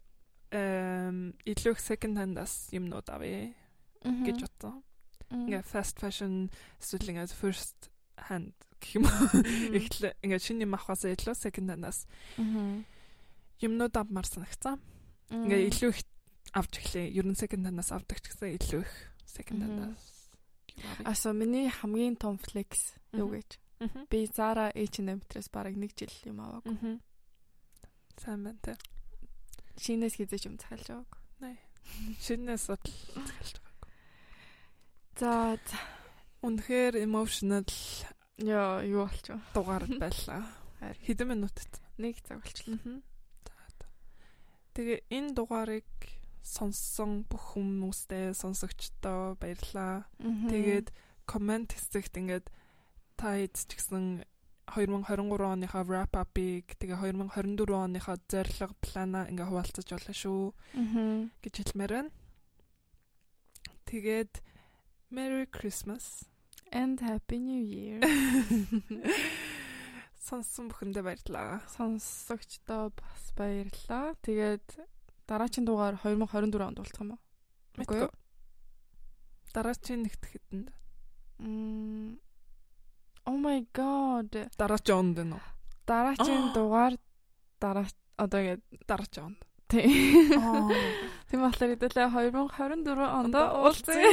[0.53, 3.55] эм илүү second hand-аас юмнууд авъя
[4.05, 4.83] гэж бодсон.
[5.29, 6.49] Ингээ fast fashion
[6.81, 9.45] эсвэл ингээ first hand гэх юм уу.
[9.77, 12.09] Эхлээ ингээ шинэ юм авахаас илүү second hand-аас
[13.61, 14.81] юмнууд авмаар санагцсан.
[15.29, 16.01] Ингээ илүү их
[16.57, 17.13] авч эхлэе.
[17.13, 18.93] Ер нь second hand-аас авдаг ч гэсэн илүү их
[19.29, 20.33] second hand-аас.
[21.05, 23.59] Асо миний хамгийн том flex юу гэж?
[24.11, 26.73] Би Zara H&M-трээс бараг 1 жил юм аваагүй.
[28.19, 28.75] Сайн байна те.
[29.79, 31.21] Шинээс хизээч юм захиалж байгаагүй.
[31.43, 31.57] Нэ.
[32.19, 33.91] Шинээс бодол захиалж байгаагүй.
[35.19, 35.31] За
[36.43, 37.67] үнэхээр emotional
[38.39, 39.43] яа юу болчих вэ?
[39.55, 40.43] Дугаар байлаа.
[41.07, 41.73] Хэдэн минутад?
[41.99, 43.03] Нэг цаг болчихлоо.
[44.79, 45.91] Тэгээ энэ дугаарыг
[46.47, 50.07] сонссон бүх хүмүүстээ сонсогчдоо баярлаа.
[50.23, 50.95] Тэгээд
[51.27, 52.47] комент хэсэгт ингээд
[53.19, 54.23] та хэд ч гэсэн
[54.75, 60.43] 2023 оныхаа wrap up-ыг тэгээ 2024 оныхаа зорилго плана ингээ хуваалцаж болно шүү
[61.41, 62.11] гэж хэлмээр байна.
[63.89, 64.33] Тэгээд
[65.09, 66.29] Merry Christmas
[66.73, 68.05] and Happy New Year.
[70.29, 71.65] Сонссон бүхэндээ баярлалаа.
[71.73, 74.13] Сонсогчдоо бас баярлалаа.
[74.21, 74.67] Тэгээд
[75.25, 77.21] дараагийн дугаар 2024 онд болчих юм уу?
[77.81, 78.13] Үгүй юу?
[79.57, 80.69] Дараагийн нэгт хэдэнд.
[81.41, 82.21] Мм
[83.29, 84.33] Oh my god.
[84.57, 85.37] Дараагийн онд нь.
[85.85, 86.95] Дараагийн дугаар
[87.61, 87.85] дараа
[88.17, 89.41] одоо ингээд дараагийн онд.
[89.69, 90.41] Тийм.
[91.29, 94.09] Тийм болохоор хэдүүлээ 2024 онд уулзъя.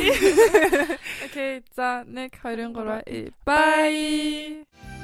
[1.26, 4.95] Окей, за 1 2 3 bye.